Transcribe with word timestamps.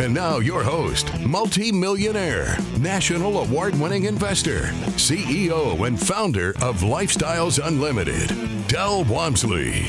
And 0.00 0.14
now, 0.14 0.38
your 0.38 0.62
host, 0.62 1.12
multi-millionaire, 1.20 2.56
national 2.80 3.40
award-winning 3.40 4.04
investor, 4.04 4.62
CEO 4.96 5.86
and 5.86 6.00
founder 6.00 6.50
of 6.62 6.80
Lifestyles 6.80 7.64
Unlimited, 7.64 8.28
Del 8.68 9.04
Walmsley. 9.04 9.84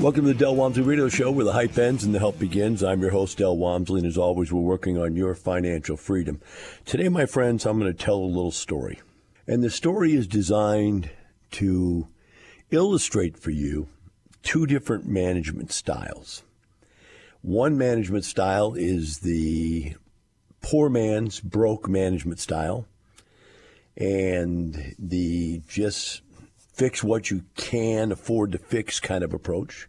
Welcome 0.00 0.26
to 0.26 0.32
the 0.32 0.34
Del 0.34 0.56
Walmsley 0.56 0.82
Radio 0.82 1.08
Show, 1.08 1.30
where 1.30 1.44
the 1.44 1.52
hype 1.52 1.78
ends 1.78 2.02
and 2.02 2.12
the 2.12 2.18
help 2.18 2.38
begins. 2.40 2.82
I'm 2.82 3.00
your 3.00 3.12
host, 3.12 3.38
Del 3.38 3.56
Walmsley, 3.56 4.00
and 4.00 4.06
as 4.06 4.18
always, 4.18 4.52
we're 4.52 4.60
working 4.60 4.98
on 4.98 5.14
your 5.14 5.34
financial 5.34 5.96
freedom. 5.96 6.40
Today, 6.84 7.08
my 7.08 7.24
friends, 7.24 7.64
I'm 7.64 7.78
going 7.78 7.90
to 7.90 8.04
tell 8.04 8.16
a 8.16 8.26
little 8.26 8.50
story. 8.50 9.00
And 9.46 9.62
the 9.62 9.70
story 9.70 10.14
is 10.14 10.26
designed 10.26 11.10
to 11.52 12.08
illustrate 12.70 13.38
for 13.38 13.50
you 13.50 13.88
two 14.42 14.66
different 14.66 15.06
management 15.06 15.72
styles. 15.72 16.42
One 17.42 17.78
management 17.78 18.24
style 18.24 18.74
is 18.74 19.18
the 19.20 19.94
poor 20.60 20.88
man's 20.88 21.40
broke 21.40 21.88
management 21.88 22.40
style, 22.40 22.86
and 23.96 24.94
the 24.98 25.62
just 25.68 26.22
fix 26.56 27.02
what 27.02 27.30
you 27.30 27.44
can 27.56 28.12
afford 28.12 28.52
to 28.52 28.58
fix 28.58 29.00
kind 29.00 29.22
of 29.22 29.32
approach. 29.32 29.88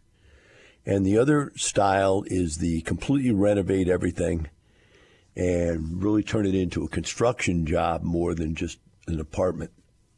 And 0.86 1.06
the 1.06 1.18
other 1.18 1.52
style 1.56 2.24
is 2.28 2.58
the 2.58 2.82
completely 2.82 3.32
renovate 3.32 3.88
everything 3.88 4.50
and 5.36 6.04
really 6.04 6.24
turn 6.24 6.46
it 6.46 6.56
into 6.56 6.84
a 6.84 6.90
construction 6.90 7.66
job 7.66 8.04
more 8.04 8.34
than 8.34 8.56
just 8.56 8.80
an 9.08 9.20
apartment 9.20 9.72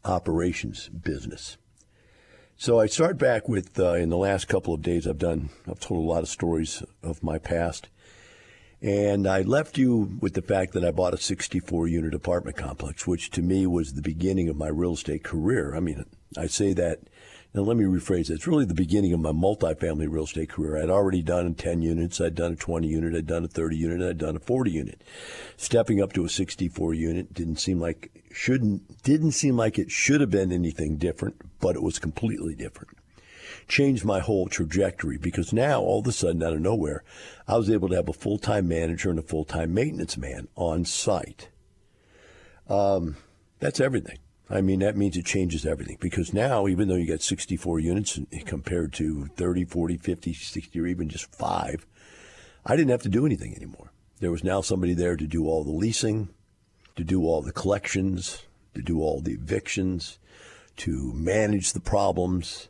operations 0.04 0.90
business. 0.90 1.58
So 2.62 2.80
I 2.80 2.86
start 2.86 3.18
back 3.18 3.50
with 3.50 3.80
uh, 3.80 3.94
in 3.94 4.10
the 4.10 4.18
last 4.18 4.48
couple 4.48 4.72
of 4.76 4.84
days 4.84 5.08
I've 5.08 5.18
done 5.18 5.50
I've 5.68 5.80
told 5.80 6.06
a 6.06 6.08
lot 6.08 6.22
of 6.22 6.30
stories 6.30 6.84
of 7.02 7.24
my 7.24 7.40
past, 7.40 7.88
and 8.84 9.26
I 9.26 9.42
left 9.42 9.80
you 9.80 10.20
with 10.22 10.36
the 10.36 10.44
fact 10.44 10.74
that 10.74 10.86
I 10.86 10.92
bought 10.92 11.16
a 11.16 11.18
64 11.18 11.88
unit 11.88 12.14
apartment 12.14 12.58
complex, 12.58 13.08
which 13.08 13.32
to 13.32 13.42
me 13.42 13.66
was 13.66 13.94
the 13.94 14.04
beginning 14.04 14.48
of 14.48 14.58
my 14.58 14.68
real 14.68 14.94
estate 14.94 15.24
career. 15.24 15.76
I 15.76 15.80
mean, 15.80 16.06
I 16.38 16.46
say 16.46 16.74
that 16.74 17.00
now, 17.54 17.64
let 17.64 17.76
me 17.76 17.84
rephrase 17.84 18.30
it. 18.30 18.36
It's 18.36 18.48
really 18.48 18.64
the 18.64 18.74
beginning 18.74 19.12
of 19.12 19.20
my 19.20 19.34
multifamily 19.34 20.08
real 20.10 20.24
estate 20.24 20.48
career. 20.48 20.82
I'd 20.82 20.90
already 20.90 21.22
done 21.22 21.54
10 21.54 21.82
units, 21.82 22.22
I'd 22.22 22.36
done 22.36 22.54
a 22.54 22.56
20 22.56 22.88
unit, 22.88 23.14
I'd 23.14 23.28
done 23.28 23.44
a 23.44 23.50
30 23.50 23.76
unit, 23.76 24.10
I'd 24.10 24.18
done 24.20 24.38
a 24.38 24.40
40 24.40 24.72
unit. 24.72 25.04
Stepping 25.58 26.02
up 26.02 26.14
to 26.14 26.24
a 26.24 26.30
64 26.30 26.94
unit 26.94 27.34
didn't 27.34 27.58
seem 27.58 27.78
like 27.78 28.24
shouldn't 28.32 29.04
didn't 29.04 29.34
seem 29.34 29.58
like 29.58 29.78
it 29.78 29.92
should 29.92 30.22
have 30.22 30.30
been 30.30 30.54
anything 30.54 30.96
different, 30.96 31.42
but 31.60 31.76
it 31.76 31.84
was 31.84 32.00
completely 32.00 32.56
different. 32.56 32.98
Changed 33.68 34.06
my 34.06 34.22
whole 34.22 34.48
trajectory 34.48 35.18
because 35.18 35.52
now 35.52 35.82
all 35.82 36.00
of 36.00 36.08
a 36.08 36.14
sudden 36.14 36.42
out 36.42 36.54
of 36.54 36.62
nowhere, 36.62 37.04
I 37.50 37.58
was 37.58 37.70
able 37.70 37.90
to 37.90 37.96
have 37.96 38.08
a 38.08 38.14
full 38.14 38.38
time 38.38 38.70
manager 38.70 39.10
and 39.10 39.20
a 39.20 39.24
full 39.24 39.44
time 39.44 39.74
maintenance 39.74 40.18
man 40.18 40.48
on 40.56 40.86
site. 40.86 41.50
Um, 42.70 43.18
that's 43.60 43.82
everything. 43.82 44.20
I 44.52 44.60
mean, 44.60 44.80
that 44.80 44.98
means 44.98 45.16
it 45.16 45.26
changes 45.26 45.66
everything 45.66 45.98
because 46.02 46.34
now, 46.34 46.68
even 46.68 46.90
though 46.90 46.96
you 46.96 47.08
got 47.08 47.22
64 47.22 47.80
units 47.80 48.20
compared 48.46 48.92
to 48.94 49.28
30, 49.38 49.64
40, 49.64 49.96
50, 49.96 50.34
60, 50.34 50.80
or 50.80 50.88
even 50.88 51.08
just 51.08 51.34
five, 51.34 51.86
I 52.66 52.76
didn't 52.76 52.92
have 52.92 53.04
to 53.04 53.10
do 53.10 53.26
anything 53.26 53.56
anymore. 53.56 53.94
There 54.20 54.32
was 54.32 54.44
now 54.44 54.60
somebody 54.60 54.94
there 54.94 55.16
to 55.16 55.26
do 55.26 55.46
all 55.46 55.64
the 55.64 55.72
leasing, 55.72 56.30
to 56.98 57.06
do 57.06 57.24
all 57.24 57.42
the 57.42 57.54
collections, 57.54 58.44
to 58.76 58.82
do 58.82 59.00
all 59.00 59.22
the 59.22 59.34
evictions, 59.34 60.20
to 60.78 61.14
manage 61.14 61.72
the 61.72 61.80
problems, 61.80 62.68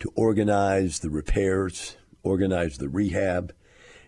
to 0.00 0.10
organize 0.14 1.00
the 1.00 1.10
repairs, 1.10 1.96
organize 2.22 2.78
the 2.78 2.88
rehab, 2.88 3.52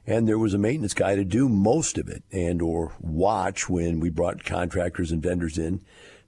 and 0.07 0.27
there 0.27 0.39
was 0.39 0.55
a 0.55 0.59
maintenance 0.59 0.95
guy 0.95 1.17
to 1.17 1.25
do 1.25 1.49
most 1.49 1.99
of 1.99 2.09
it 2.09 2.23
and 2.33 2.63
or 2.63 2.95
watch 3.01 3.69
when 3.69 4.01
we 4.01 4.09
brought 4.09 4.45
contractors 4.45 5.13
and 5.13 5.23
vendors 5.23 5.59
in 5.59 5.83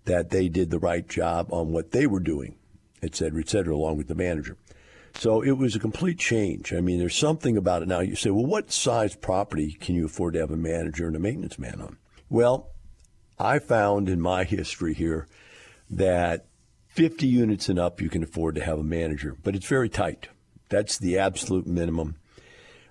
that 0.06 0.31
they 0.31 0.49
did 0.49 0.71
the 0.71 0.78
right 0.78 1.06
job 1.06 1.53
on 1.53 1.72
what 1.72 1.91
they 1.91 2.06
were 2.06 2.21
doing, 2.21 2.56
et 3.03 3.15
cetera, 3.15 3.41
et 3.41 3.49
cetera, 3.49 3.75
along 3.75 3.99
with 3.99 4.09
the 4.09 4.15
manager. 4.15 4.56
So 5.15 5.43
it 5.43 5.53
was 5.53 5.75
a 5.75 5.81
complete 5.81 6.19
change. 6.19 6.72
I 6.72 6.81
mean, 6.81 6.99
there's 6.99 7.17
something 7.17 7.56
about 7.56 7.83
it 7.83 7.89
now. 7.89 8.00
You 8.00 8.16
say, 8.16 8.31
well, 8.31 8.45
what 8.45 8.71
size 8.71 9.15
property 9.15 9.72
can 9.72 9.95
you 9.95 10.06
afford 10.06 10.34
to 10.34 10.41
have 10.41 10.50
a 10.50 10.56
manager 10.56 11.06
and 11.06 11.16
a 11.16 11.21
maintenance 11.21 11.59
man 11.59 11.81
on? 11.81 11.97
Well, 12.28 12.71
I 13.39 13.59
found 13.59 14.09
in 14.09 14.21
my 14.21 14.45
history 14.45 14.95
here 14.95 15.27
that 15.89 16.47
50 16.89 17.27
units 17.27 17.69
and 17.69 17.78
up 17.78 18.00
you 18.00 18.09
can 18.09 18.22
afford 18.22 18.55
to 18.56 18.65
have 18.65 18.78
a 18.78 18.84
manager, 18.84 19.37
but 19.43 19.55
it's 19.55 19.66
very 19.66 19.89
tight. 19.89 20.28
That's 20.69 20.99
the 20.99 21.19
absolute 21.19 21.66
minimum. 21.66 22.16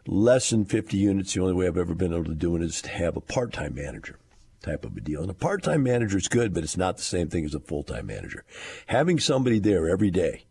Less 0.08 0.50
than 0.50 0.66
50 0.66 0.98
units, 0.98 1.34
the 1.34 1.42
only 1.42 1.54
way 1.54 1.68
I've 1.68 1.78
ever 1.78 1.96
been 1.96 2.14
able 2.14 2.26
to 2.26 2.36
do 2.36 2.56
it 2.56 2.62
is 2.62 2.82
to 2.84 2.90
have 2.90 3.18
a 3.18 3.22
part 3.22 3.54
time 3.54 3.76
manager 3.76 4.20
type 4.62 4.86
of 4.86 4.98
a 4.98 5.02
deal. 5.02 5.22
And 5.22 5.30
a 5.30 5.36
part 5.36 5.64
time 5.64 5.84
manager 5.84 6.18
is 6.18 6.28
good, 6.28 6.54
but 6.54 6.64
it's 6.64 6.78
not 6.78 6.98
the 6.98 7.04
same 7.04 7.30
thing 7.30 7.46
as 7.46 7.54
a 7.54 7.60
full 7.60 7.84
time 7.84 8.08
manager. 8.08 8.44
Having 8.88 9.20
somebody 9.20 9.60
there 9.60 9.88
every 9.88 10.12
day 10.12 10.46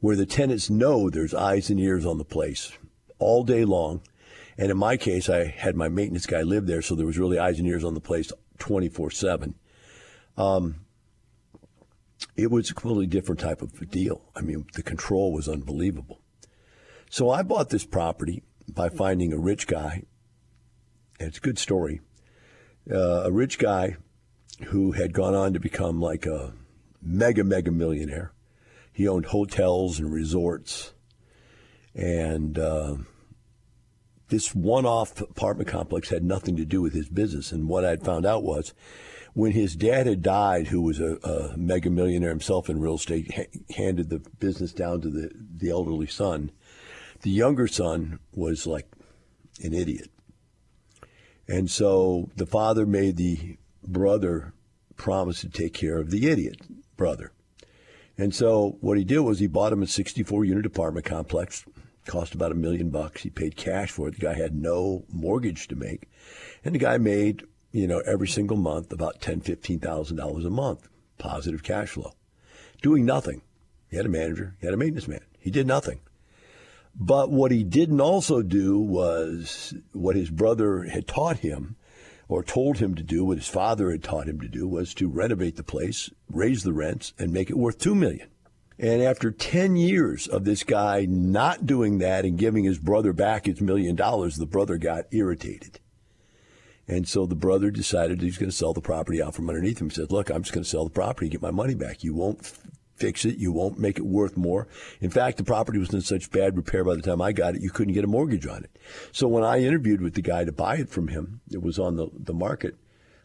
where 0.00 0.16
the 0.16 0.26
tenants 0.26 0.70
know 0.70 1.10
there's 1.10 1.34
eyes 1.34 1.70
and 1.70 1.78
ears 1.78 2.06
on 2.06 2.18
the 2.18 2.24
place 2.24 2.72
all 3.18 3.44
day 3.44 3.64
long. 3.64 4.02
And 4.58 4.70
in 4.70 4.76
my 4.76 4.96
case, 4.96 5.28
I 5.28 5.44
had 5.44 5.76
my 5.76 5.88
maintenance 5.88 6.26
guy 6.26 6.42
live 6.42 6.66
there, 6.66 6.82
so 6.82 6.94
there 6.94 7.06
was 7.06 7.18
really 7.18 7.38
eyes 7.38 7.58
and 7.58 7.68
ears 7.68 7.84
on 7.84 7.94
the 7.94 8.00
place 8.00 8.32
24 8.58 9.10
7. 9.10 9.54
Um, 10.36 10.86
it 12.36 12.50
was 12.50 12.70
a 12.70 12.74
completely 12.74 13.06
different 13.06 13.40
type 13.40 13.62
of 13.62 13.90
deal. 13.90 14.22
I 14.36 14.42
mean, 14.42 14.66
the 14.74 14.82
control 14.82 15.32
was 15.32 15.48
unbelievable. 15.48 16.20
So 17.08 17.30
I 17.30 17.42
bought 17.42 17.70
this 17.70 17.84
property 17.84 18.42
by 18.68 18.88
finding 18.88 19.32
a 19.32 19.38
rich 19.38 19.66
guy. 19.66 20.04
And 21.18 21.28
it's 21.28 21.38
a 21.38 21.42
good 21.42 21.58
story 21.58 22.00
uh, 22.90 23.24
a 23.24 23.32
rich 23.32 23.58
guy 23.58 23.96
who 24.66 24.92
had 24.92 25.12
gone 25.12 25.34
on 25.34 25.52
to 25.52 25.60
become 25.60 26.00
like 26.00 26.26
a 26.26 26.52
mega, 27.02 27.44
mega 27.44 27.70
millionaire. 27.70 28.32
He 28.92 29.08
owned 29.08 29.26
hotels 29.26 29.98
and 29.98 30.12
resorts. 30.12 30.92
And 31.94 32.58
uh, 32.58 32.96
this 34.28 34.54
one 34.54 34.86
off 34.86 35.20
apartment 35.20 35.68
complex 35.68 36.08
had 36.08 36.22
nothing 36.22 36.56
to 36.56 36.64
do 36.64 36.82
with 36.82 36.92
his 36.92 37.08
business. 37.08 37.52
And 37.52 37.68
what 37.68 37.84
I'd 37.84 38.04
found 38.04 38.26
out 38.26 38.42
was 38.42 38.74
when 39.32 39.52
his 39.52 39.76
dad 39.76 40.06
had 40.06 40.22
died, 40.22 40.68
who 40.68 40.82
was 40.82 41.00
a, 41.00 41.16
a 41.22 41.56
mega 41.56 41.90
millionaire 41.90 42.30
himself 42.30 42.68
in 42.68 42.80
real 42.80 42.96
estate, 42.96 43.32
ha- 43.34 43.74
handed 43.76 44.08
the 44.08 44.18
business 44.38 44.72
down 44.72 45.00
to 45.02 45.08
the, 45.08 45.30
the 45.34 45.70
elderly 45.70 46.06
son. 46.06 46.50
The 47.22 47.30
younger 47.30 47.66
son 47.66 48.18
was 48.32 48.66
like 48.66 48.86
an 49.62 49.72
idiot. 49.72 50.10
And 51.50 51.68
so 51.68 52.30
the 52.36 52.46
father 52.46 52.86
made 52.86 53.16
the 53.16 53.58
brother 53.82 54.52
promise 54.96 55.40
to 55.40 55.48
take 55.48 55.74
care 55.74 55.98
of 55.98 56.12
the 56.12 56.28
idiot 56.28 56.60
brother. 56.96 57.32
And 58.16 58.32
so 58.32 58.76
what 58.80 58.96
he 58.96 59.02
did 59.02 59.18
was 59.20 59.40
he 59.40 59.48
bought 59.48 59.72
him 59.72 59.82
a 59.82 59.88
64 59.88 60.44
unit 60.44 60.64
apartment 60.64 61.06
complex, 61.06 61.64
cost 62.06 62.36
about 62.36 62.52
a 62.52 62.54
million 62.54 62.90
bucks. 62.90 63.24
He 63.24 63.30
paid 63.30 63.56
cash 63.56 63.90
for 63.90 64.06
it. 64.06 64.12
The 64.12 64.26
guy 64.26 64.34
had 64.34 64.54
no 64.54 65.04
mortgage 65.12 65.66
to 65.68 65.74
make. 65.74 66.08
And 66.64 66.72
the 66.72 66.78
guy 66.78 66.98
made, 66.98 67.42
you 67.72 67.88
know, 67.88 68.00
every 68.06 68.28
single 68.28 68.56
month 68.56 68.92
about 68.92 69.20
ten, 69.20 69.40
fifteen 69.40 69.80
thousand 69.80 70.18
dollars 70.18 70.44
a 70.44 70.50
month, 70.50 70.88
positive 71.18 71.64
cash 71.64 71.88
flow. 71.88 72.12
Doing 72.80 73.04
nothing. 73.04 73.42
He 73.88 73.96
had 73.96 74.06
a 74.06 74.10
manager, 74.10 74.54
he 74.60 74.66
had 74.68 74.74
a 74.74 74.76
maintenance 74.76 75.08
man. 75.08 75.24
He 75.40 75.50
did 75.50 75.66
nothing. 75.66 75.98
But 76.94 77.30
what 77.30 77.50
he 77.50 77.64
didn't 77.64 78.00
also 78.00 78.42
do 78.42 78.78
was 78.78 79.74
what 79.92 80.16
his 80.16 80.30
brother 80.30 80.84
had 80.84 81.06
taught 81.06 81.38
him 81.38 81.76
or 82.28 82.44
told 82.44 82.78
him 82.78 82.94
to 82.94 83.02
do, 83.02 83.24
what 83.24 83.38
his 83.38 83.48
father 83.48 83.90
had 83.90 84.04
taught 84.04 84.28
him 84.28 84.40
to 84.40 84.48
do, 84.48 84.68
was 84.68 84.94
to 84.94 85.08
renovate 85.08 85.56
the 85.56 85.64
place, 85.64 86.10
raise 86.30 86.62
the 86.62 86.72
rents, 86.72 87.12
and 87.18 87.32
make 87.32 87.50
it 87.50 87.58
worth 87.58 87.78
two 87.78 87.94
million. 87.94 88.28
And 88.78 89.02
after 89.02 89.30
10 89.30 89.76
years 89.76 90.26
of 90.26 90.44
this 90.44 90.62
guy 90.62 91.04
not 91.06 91.66
doing 91.66 91.98
that 91.98 92.24
and 92.24 92.38
giving 92.38 92.64
his 92.64 92.78
brother 92.78 93.12
back 93.12 93.46
his 93.46 93.60
million 93.60 93.94
dollars, 93.94 94.36
the 94.36 94.46
brother 94.46 94.78
got 94.78 95.04
irritated. 95.10 95.80
And 96.88 97.06
so 97.06 97.26
the 97.26 97.34
brother 97.34 97.70
decided 97.70 98.20
he's 98.20 98.38
going 98.38 98.50
to 98.50 98.56
sell 98.56 98.72
the 98.72 98.80
property 98.80 99.22
out 99.22 99.34
from 99.34 99.48
underneath 99.48 99.80
him. 99.80 99.90
He 99.90 99.96
said, 99.96 100.10
Look, 100.10 100.30
I'm 100.30 100.42
just 100.42 100.54
going 100.54 100.64
to 100.64 100.68
sell 100.68 100.84
the 100.84 100.90
property 100.90 101.28
get 101.28 101.42
my 101.42 101.50
money 101.50 101.74
back. 101.74 102.02
You 102.02 102.14
won't 102.14 102.52
fix 103.00 103.24
it. 103.24 103.38
You 103.38 103.50
won't 103.50 103.78
make 103.78 103.98
it 103.98 104.04
worth 104.04 104.36
more. 104.36 104.68
In 105.00 105.10
fact, 105.10 105.38
the 105.38 105.44
property 105.44 105.78
was 105.78 105.92
in 105.92 106.02
such 106.02 106.30
bad 106.30 106.56
repair 106.56 106.84
by 106.84 106.94
the 106.94 107.02
time 107.02 107.22
I 107.22 107.32
got 107.32 107.54
it, 107.54 107.62
you 107.62 107.70
couldn't 107.70 107.94
get 107.94 108.04
a 108.04 108.08
mortgage 108.08 108.46
on 108.46 108.62
it. 108.64 108.78
So 109.10 109.26
when 109.26 109.42
I 109.42 109.60
interviewed 109.60 110.02
with 110.02 110.14
the 110.14 110.22
guy 110.22 110.44
to 110.44 110.52
buy 110.52 110.76
it 110.76 110.90
from 110.90 111.08
him, 111.08 111.40
it 111.50 111.62
was 111.62 111.78
on 111.78 111.96
the, 111.96 112.08
the 112.12 112.34
market. 112.34 112.76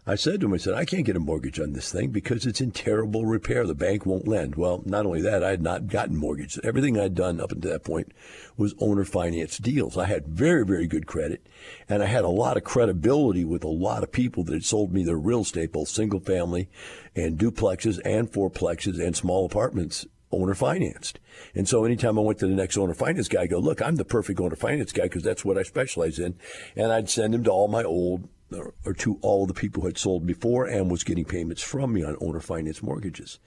I 0.07 0.13
said 0.13 0.40
to 0.40 0.46
him, 0.46 0.54
I 0.54 0.57
said, 0.57 0.75
I 0.75 0.86
can't 0.86 1.06
get 1.06 1.16
a 1.16 1.19
mortgage 1.19 1.60
on 1.60 1.74
this 1.74 1.92
thing 1.92 2.12
because 2.12 2.46
it's 2.46 2.62
in 2.62 2.69
terrible 2.69 3.25
repair. 3.25 3.66
The 3.66 3.74
bank 3.74 4.06
won't 4.06 4.28
lend. 4.28 4.56
Well, 4.56 4.84
not 4.86 5.07
only 5.07 5.19
that, 5.24 5.44
I 5.44 5.50
had 5.50 5.63
not 5.63 5.88
gotten 5.88 6.16
mortgage. 6.16 6.60
Everything 6.63 7.00
I'd 7.00 7.16
done 7.16 7.42
up 7.42 7.52
until 7.52 7.72
that 7.72 7.84
point 7.84 8.12
was 8.56 8.75
owner 8.80 9.04
finance 9.04 9.57
deals. 9.57 9.98
I 9.98 10.06
had 10.06 10.28
very, 10.28 10.63
very 10.63 10.86
good 10.86 11.07
credit 11.07 11.48
and 11.90 12.04
I 12.04 12.06
had 12.06 12.24
a 12.24 12.30
lot 12.30 12.56
of 12.56 12.63
credibility 12.63 13.44
with 13.44 13.63
a 13.63 13.68
lot 13.68 14.04
of 14.04 14.12
people 14.12 14.44
that 14.44 14.54
had 14.54 14.63
sold 14.63 14.94
me 14.94 15.04
their 15.04 15.18
real 15.18 15.42
estate, 15.42 15.74
both 15.74 15.88
single 15.88 16.19
family 16.19 16.69
and 17.16 17.40
duplexes 17.40 18.00
and 18.06 18.31
fourplexes 18.31 19.04
and 19.04 19.16
small 19.16 19.44
apartments 19.44 20.06
owner 20.31 20.54
financed. 20.54 21.19
And 21.56 21.68
so 21.68 21.84
anytime 21.84 22.19
I 22.19 22.22
went 22.22 22.40
to 22.40 22.48
the 22.48 22.54
next 22.54 22.78
owner 22.78 22.94
finance 22.94 23.28
guy, 23.28 23.44
I 23.44 23.48
go, 23.48 23.58
look, 23.58 23.81
I'm 23.81 23.96
the 23.96 24.06
perfect 24.06 24.40
owner 24.40 24.56
finance 24.56 24.92
guy 24.92 25.04
because 25.04 25.24
that's 25.24 25.44
what 25.44 25.58
I 25.58 25.63
specialize 25.63 26.19
in. 26.19 26.38
And 26.75 26.92
I'd 26.92 27.10
send 27.10 27.34
him 27.34 27.44
to 27.46 27.51
all 27.51 27.68
my 27.68 27.84
old 27.84 28.28
or 28.51 28.94
to 28.94 29.18
all 29.21 29.45
the 29.45 29.53
people 29.53 29.81
who 29.81 29.88
had 29.88 29.97
sold 29.97 30.25
before 30.25 30.65
and 30.65 30.89
was 30.89 31.03
getting 31.03 31.25
payments 31.25 31.62
from 31.62 31.94
me 31.94 32.03
on 32.03 32.15
owner 32.21 32.39
finance 32.39 32.81
mortgages. 32.83 33.39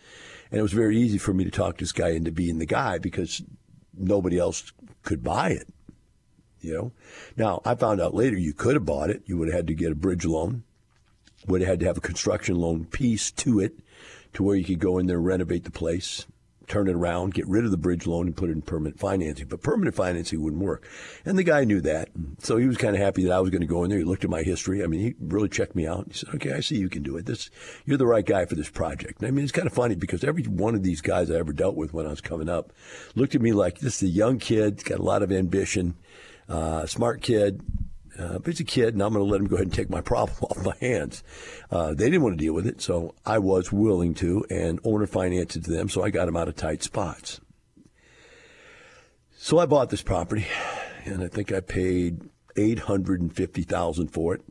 And 0.51 0.59
it 0.59 0.63
was 0.63 0.73
very 0.73 0.99
easy 0.99 1.19
for 1.19 1.33
me 1.33 1.45
to 1.45 1.51
talk 1.51 1.79
this 1.79 1.93
guy 1.93 2.11
into 2.11 2.33
being 2.33 2.59
the 2.59 2.67
guy 2.67 2.99
because 2.99 3.43
nobody 3.97 4.39
else 4.39 4.73
could 5.03 5.23
buy 5.23 5.51
it. 5.51 5.69
You 6.61 6.75
know, 6.75 6.93
now 7.37 7.63
I 7.65 7.77
found 7.77 8.01
out 8.01 8.15
later 8.15 8.37
you 8.37 8.53
could 8.53 8.75
have 8.75 8.85
bought 8.85 9.11
it. 9.11 9.23
You 9.27 9.39
would 9.39 9.49
have 9.49 9.57
had 9.57 9.67
to 9.69 9.75
get 9.75 9.93
a 9.93 9.97
bridge 9.97 10.25
loan, 10.25 10.65
would 11.47 11.61
have 11.61 11.69
had 11.69 11.81
to 11.81 11.87
have 11.87 11.99
a 11.99 12.03
construction 12.03 12.57
loan 12.57 12.85
piece 12.85 13.31
to 13.33 13.61
it, 13.61 13.79
to 14.33 14.43
where 14.43 14.57
you 14.57 14.65
could 14.65 14.81
go 14.81 14.99
in 14.99 15.07
there 15.07 15.19
and 15.19 15.27
renovate 15.27 15.65
the 15.65 15.71
place 15.71 16.27
turn 16.69 16.89
it 16.89 16.95
around, 16.95 17.35
get 17.35 17.49
rid 17.49 17.65
of 17.65 17.71
the 17.71 17.77
bridge 17.77 18.07
loan, 18.07 18.27
and 18.27 18.37
put 18.37 18.51
it 18.51 18.53
in 18.53 18.63
permanent 18.63 18.99
financing. 18.99 19.47
But 19.47 19.63
permanent 19.63 19.97
financing 19.97 20.43
wouldn't 20.43 20.63
work. 20.63 20.87
And 21.25 21.39
the 21.39 21.45
guy 21.45 21.65
knew 21.65 21.81
that. 21.81 22.11
So 22.39 22.57
he 22.57 22.67
was 22.67 22.77
kind 22.77 22.95
of 22.95 23.03
happy 23.03 23.25
that 23.25 23.33
I 23.33 23.41
was 23.41 23.51
going 23.51 23.63
to 23.63 23.67
go 23.67 23.85
in 23.85 23.91
there. 23.91 23.99
He 23.99 24.05
looked 24.05 24.25
at 24.25 24.31
my 24.31 24.43
history. 24.43 24.85
I 24.85 24.87
mean, 24.87 25.01
he 25.01 25.15
really 25.21 25.49
checked 25.49 25.75
me 25.75 25.87
out. 25.87 26.07
He 26.09 26.15
said, 26.15 26.35
okay, 26.35 26.53
I 26.53 26.61
see 26.61 26.77
you 26.77 26.89
can 26.89 27.03
do 27.03 27.17
it. 27.17 27.27
This, 27.27 27.51
you're 27.85 27.99
the 27.99 28.07
right 28.07 28.25
guy 28.25 28.45
for 28.45 28.55
this 28.55 28.71
project. 28.71 29.21
And 29.21 29.29
I 29.29 29.31
mean, 29.31 29.45
it's 29.45 29.53
kind 29.53 29.67
of 29.67 29.73
funny 29.73 29.95
because 29.95 30.25
every 30.25 30.45
one 30.45 30.75
of 30.75 30.83
these 30.83 31.01
guys 31.01 31.31
I 31.31 31.37
ever 31.37 31.53
dealt 31.53 31.77
with 31.77 31.93
when 31.93 32.07
I 32.07 32.11
was 32.11 32.21
coming 32.21 32.49
up 32.49 32.73
looked 33.15 33.35
at 33.35 33.41
me 33.41 33.53
like 33.53 33.79
this 33.79 34.03
is 34.03 34.11
a 34.11 34.13
young 34.13 34.39
kid, 34.39 34.85
got 34.85 34.99
a 34.99 35.03
lot 35.03 35.23
of 35.23 35.33
ambition, 35.33 35.95
uh, 36.49 36.87
smart 36.87 37.23
kid, 37.23 37.61
uh, 38.19 38.39
but 38.39 38.47
he's 38.47 38.61
a 38.61 38.65
kid, 38.65 38.95
and 38.95 39.03
I'm 39.03 39.13
going 39.13 39.25
to 39.25 39.31
let 39.31 39.41
him 39.41 39.47
go 39.47 39.57
ahead 39.57 39.67
and 39.67 39.75
take 39.75 39.91
my 39.91 40.01
problem 40.03 40.37
off 40.43 40.65
my 40.65 40.77
hands. 40.81 41.23
Uh, 41.71 41.95
they 41.95 42.07
didn't 42.07 42.23
want 42.23 42.39
to 42.39 42.45
deal 42.45 42.55
with 42.55 42.67
it, 42.67 42.81
so 42.81 43.15
I 43.25 43.39
was 43.39 43.73
willing 43.73 44.15
to, 44.15 44.45
and 44.51 44.81
owner 44.85 45.07
financed 45.07 45.57
it 45.57 45.65
to 45.65 45.71
them, 45.71 45.89
so 45.89 46.03
I 46.03 46.11
got 46.11 46.27
them 46.27 46.37
out 46.37 46.49
of 46.49 46.57
tight 46.57 46.83
spots. 46.83 47.41
So 49.37 49.59
I 49.59 49.67
bought 49.67 49.91
this 49.91 50.03
property, 50.03 50.47
and 51.05 51.23
I 51.23 51.29
think 51.29 51.53
I 51.53 51.61
paid 51.61 52.29
eight 52.57 52.81
hundred 52.81 53.21
and 53.21 53.35
fifty 53.35 53.63
thousand 53.63 54.09
for 54.09 54.35
it. 54.35 54.43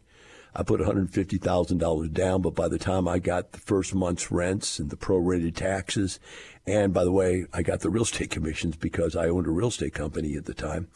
I 0.56 0.64
put 0.64 0.80
one 0.80 0.88
hundred 0.88 1.12
fifty 1.12 1.38
thousand 1.38 1.80
dollars 1.80 2.10
down, 2.10 2.42
but 2.42 2.56
by 2.56 2.70
the 2.70 2.80
time 2.80 3.06
I 3.06 3.20
got 3.20 3.52
the 3.52 3.60
first 3.60 3.94
month's 3.94 4.32
rents 4.32 4.80
and 4.80 4.90
the 4.90 4.96
prorated 4.96 5.56
taxes, 5.56 6.22
and 6.66 6.94
by 6.94 7.04
the 7.04 7.12
way, 7.12 7.46
I 7.54 7.64
got 7.64 7.82
the 7.82 7.90
real 7.90 8.04
estate 8.04 8.30
commissions 8.30 8.78
because 8.78 9.16
I 9.16 9.28
owned 9.28 9.46
a 9.46 9.52
real 9.52 9.68
estate 9.68 9.94
company 9.94 10.36
at 10.38 10.46
the 10.46 10.54
time. 10.54 10.88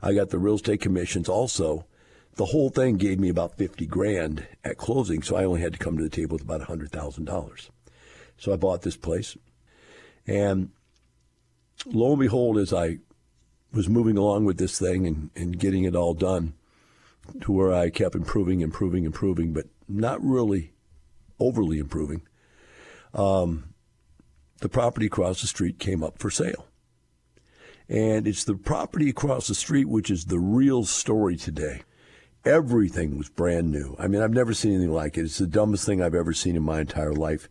I 0.00 0.14
got 0.14 0.30
the 0.30 0.38
real 0.38 0.54
estate 0.54 0.80
commissions 0.80 1.28
also 1.28 1.86
the 2.36 2.46
whole 2.46 2.70
thing 2.70 2.96
gave 2.96 3.18
me 3.18 3.28
about 3.28 3.56
50 3.56 3.86
grand 3.86 4.46
at 4.64 4.78
closing, 4.78 5.22
so 5.22 5.36
I 5.36 5.44
only 5.44 5.60
had 5.60 5.74
to 5.74 5.78
come 5.78 5.96
to 5.96 6.02
the 6.02 6.08
table 6.08 6.34
with 6.34 6.42
about 6.42 6.62
$100,000. 6.62 7.70
So 8.38 8.52
I 8.52 8.56
bought 8.56 8.82
this 8.82 8.96
place. 8.96 9.36
And 10.26 10.70
lo 11.86 12.12
and 12.12 12.20
behold, 12.20 12.58
as 12.58 12.72
I 12.72 12.98
was 13.72 13.88
moving 13.88 14.16
along 14.16 14.44
with 14.44 14.58
this 14.58 14.78
thing 14.78 15.06
and, 15.06 15.30
and 15.36 15.58
getting 15.58 15.84
it 15.84 15.94
all 15.94 16.14
done, 16.14 16.54
to 17.42 17.52
where 17.52 17.72
I 17.72 17.90
kept 17.90 18.14
improving, 18.14 18.60
improving, 18.60 19.04
improving, 19.04 19.52
but 19.52 19.66
not 19.88 20.22
really 20.24 20.72
overly 21.38 21.78
improving, 21.78 22.22
um, 23.14 23.74
the 24.60 24.68
property 24.68 25.06
across 25.06 25.40
the 25.40 25.46
street 25.46 25.78
came 25.78 26.02
up 26.02 26.18
for 26.18 26.30
sale. 26.30 26.66
And 27.88 28.26
it's 28.26 28.44
the 28.44 28.54
property 28.54 29.10
across 29.10 29.48
the 29.48 29.54
street 29.54 29.88
which 29.88 30.10
is 30.10 30.26
the 30.26 30.38
real 30.38 30.84
story 30.84 31.36
today. 31.36 31.82
Everything 32.44 33.18
was 33.18 33.28
brand 33.28 33.70
new. 33.70 33.94
I 33.98 34.06
mean, 34.06 34.22
I've 34.22 34.32
never 34.32 34.54
seen 34.54 34.72
anything 34.72 34.92
like 34.92 35.18
it. 35.18 35.22
It's 35.22 35.38
the 35.38 35.46
dumbest 35.46 35.84
thing 35.84 36.00
I've 36.00 36.14
ever 36.14 36.32
seen 36.32 36.56
in 36.56 36.62
my 36.62 36.80
entire 36.80 37.12
life. 37.12 37.48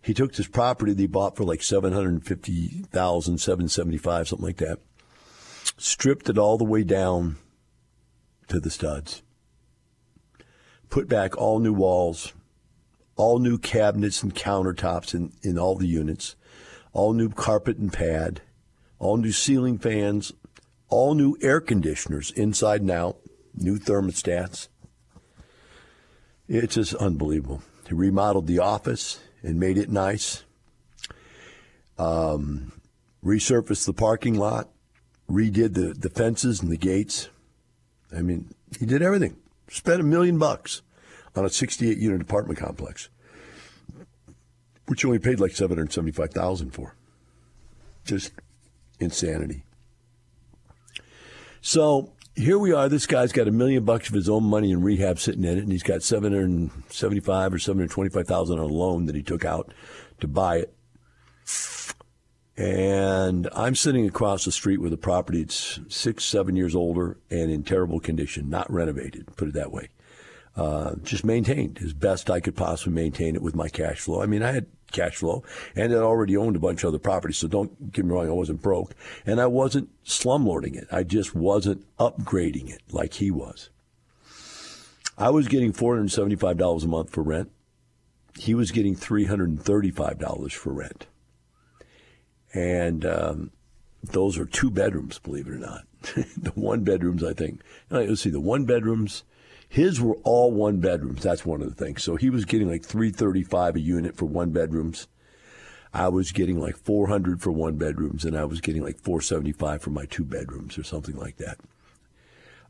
He 0.00 0.14
took 0.14 0.34
this 0.34 0.48
property 0.48 0.92
that 0.92 1.00
he 1.00 1.06
bought 1.06 1.36
for 1.36 1.44
like 1.44 1.62
750,000, 1.62 3.38
775, 3.38 4.28
something 4.28 4.46
like 4.46 4.56
that. 4.56 4.78
Stripped 5.76 6.28
it 6.28 6.38
all 6.38 6.58
the 6.58 6.64
way 6.64 6.82
down 6.82 7.36
to 8.48 8.58
the 8.58 8.70
studs. 8.70 9.22
Put 10.88 11.08
back 11.08 11.36
all 11.36 11.58
new 11.58 11.72
walls, 11.72 12.32
all 13.16 13.38
new 13.38 13.58
cabinets 13.58 14.22
and 14.22 14.34
countertops 14.34 15.14
in, 15.14 15.32
in 15.42 15.58
all 15.58 15.76
the 15.76 15.86
units, 15.86 16.36
all 16.92 17.12
new 17.12 17.28
carpet 17.28 17.76
and 17.76 17.92
pad, 17.92 18.40
all 18.98 19.16
new 19.16 19.32
ceiling 19.32 19.78
fans, 19.78 20.32
all 20.88 21.14
new 21.14 21.36
air 21.40 21.60
conditioners 21.60 22.30
inside 22.32 22.80
and 22.80 22.90
out 22.90 23.21
new 23.54 23.78
thermostats. 23.78 24.68
It's 26.48 26.74
just 26.74 26.94
unbelievable. 26.94 27.62
He 27.88 27.94
remodeled 27.94 28.46
the 28.46 28.58
office 28.58 29.20
and 29.42 29.58
made 29.58 29.78
it 29.78 29.90
nice. 29.90 30.44
Um, 31.98 32.72
resurfaced 33.24 33.86
the 33.86 33.92
parking 33.92 34.34
lot, 34.34 34.68
redid 35.30 35.74
the, 35.74 35.94
the 35.98 36.10
fences 36.10 36.60
and 36.60 36.70
the 36.70 36.76
gates. 36.76 37.28
I 38.14 38.22
mean, 38.22 38.54
he 38.78 38.86
did 38.86 39.02
everything. 39.02 39.36
Spent 39.68 40.00
a 40.00 40.04
million 40.04 40.38
bucks 40.38 40.82
on 41.34 41.44
a 41.44 41.50
68 41.50 41.96
unit 41.96 42.20
apartment 42.20 42.58
complex, 42.58 43.08
which 44.86 45.04
only 45.04 45.18
paid 45.18 45.40
like 45.40 45.52
775000 45.52 46.70
for. 46.70 46.94
Just 48.04 48.32
insanity. 48.98 49.62
So 51.60 52.12
here 52.34 52.58
we 52.58 52.72
are. 52.72 52.88
This 52.88 53.06
guy's 53.06 53.32
got 53.32 53.48
a 53.48 53.52
million 53.52 53.84
bucks 53.84 54.08
of 54.08 54.14
his 54.14 54.28
own 54.28 54.44
money 54.44 54.70
in 54.70 54.82
rehab 54.82 55.18
sitting 55.18 55.44
in 55.44 55.58
it, 55.58 55.62
and 55.62 55.72
he's 55.72 55.82
got 55.82 56.02
seven 56.02 56.32
hundred 56.32 56.70
seventy-five 56.88 57.52
or 57.52 57.58
seven 57.58 57.80
hundred 57.80 57.90
twenty-five 57.90 58.26
thousand 58.26 58.58
on 58.58 58.70
a 58.70 58.72
loan 58.72 59.06
that 59.06 59.16
he 59.16 59.22
took 59.22 59.44
out 59.44 59.72
to 60.20 60.28
buy 60.28 60.56
it. 60.56 60.74
And 62.56 63.48
I'm 63.54 63.74
sitting 63.74 64.06
across 64.06 64.44
the 64.44 64.52
street 64.52 64.80
with 64.80 64.92
a 64.92 64.98
property 64.98 65.42
that's 65.42 65.80
six, 65.88 66.24
seven 66.24 66.54
years 66.54 66.74
older 66.74 67.18
and 67.30 67.50
in 67.50 67.62
terrible 67.62 67.98
condition, 67.98 68.50
not 68.50 68.70
renovated. 68.70 69.34
Put 69.36 69.48
it 69.48 69.54
that 69.54 69.72
way. 69.72 69.88
Uh, 70.54 70.96
just 71.02 71.24
maintained 71.24 71.80
as 71.82 71.94
best 71.94 72.28
I 72.28 72.40
could 72.40 72.54
possibly 72.54 72.92
maintain 72.92 73.34
it 73.34 73.42
with 73.42 73.54
my 73.54 73.68
cash 73.68 74.00
flow. 74.00 74.20
I 74.20 74.26
mean, 74.26 74.42
I 74.42 74.52
had 74.52 74.66
cash 74.92 75.16
flow 75.16 75.42
and 75.74 75.92
I 75.94 75.96
already 75.96 76.36
owned 76.36 76.56
a 76.56 76.60
bunch 76.60 76.84
of 76.84 76.88
other 76.88 76.98
properties, 76.98 77.38
so 77.38 77.48
don't 77.48 77.90
get 77.90 78.04
me 78.04 78.12
wrong, 78.12 78.28
I 78.28 78.32
wasn't 78.32 78.60
broke. 78.60 78.94
And 79.24 79.40
I 79.40 79.46
wasn't 79.46 79.88
slumlording 80.04 80.76
it. 80.76 80.88
I 80.92 81.04
just 81.04 81.34
wasn't 81.34 81.86
upgrading 81.98 82.70
it 82.70 82.82
like 82.90 83.14
he 83.14 83.30
was. 83.30 83.70
I 85.16 85.30
was 85.30 85.48
getting 85.48 85.72
$475 85.72 86.84
a 86.84 86.86
month 86.86 87.10
for 87.10 87.22
rent. 87.22 87.50
He 88.38 88.54
was 88.54 88.70
getting 88.70 88.96
$335 88.96 90.52
for 90.52 90.72
rent. 90.72 91.06
And 92.54 93.04
um, 93.06 93.50
those 94.02 94.38
are 94.38 94.46
two 94.46 94.70
bedrooms, 94.70 95.18
believe 95.18 95.46
it 95.46 95.54
or 95.54 95.58
not. 95.58 95.84
the 96.36 96.52
one 96.54 96.82
bedrooms, 96.82 97.22
I 97.22 97.32
think. 97.32 97.60
Let's 97.90 98.22
see, 98.22 98.30
the 98.30 98.40
one 98.40 98.64
bedrooms 98.64 99.22
his 99.72 100.02
were 100.02 100.16
all 100.16 100.52
one 100.52 100.80
bedrooms. 100.80 101.22
That's 101.22 101.46
one 101.46 101.62
of 101.62 101.74
the 101.74 101.82
things. 101.82 102.04
So 102.04 102.16
he 102.16 102.28
was 102.28 102.44
getting 102.44 102.68
like 102.68 102.84
335 102.84 103.76
a 103.76 103.80
unit 103.80 104.14
for 104.14 104.26
one 104.26 104.50
bedrooms. 104.50 105.08
I 105.94 106.08
was 106.08 106.30
getting 106.30 106.60
like 106.60 106.76
400 106.76 107.40
for 107.40 107.52
one 107.52 107.76
bedrooms, 107.76 108.26
and 108.26 108.36
I 108.36 108.44
was 108.44 108.60
getting 108.60 108.82
like 108.82 109.00
475 109.00 109.80
for 109.80 109.88
my 109.88 110.04
two 110.04 110.24
bedrooms 110.24 110.76
or 110.76 110.82
something 110.82 111.16
like 111.16 111.38
that. 111.38 111.58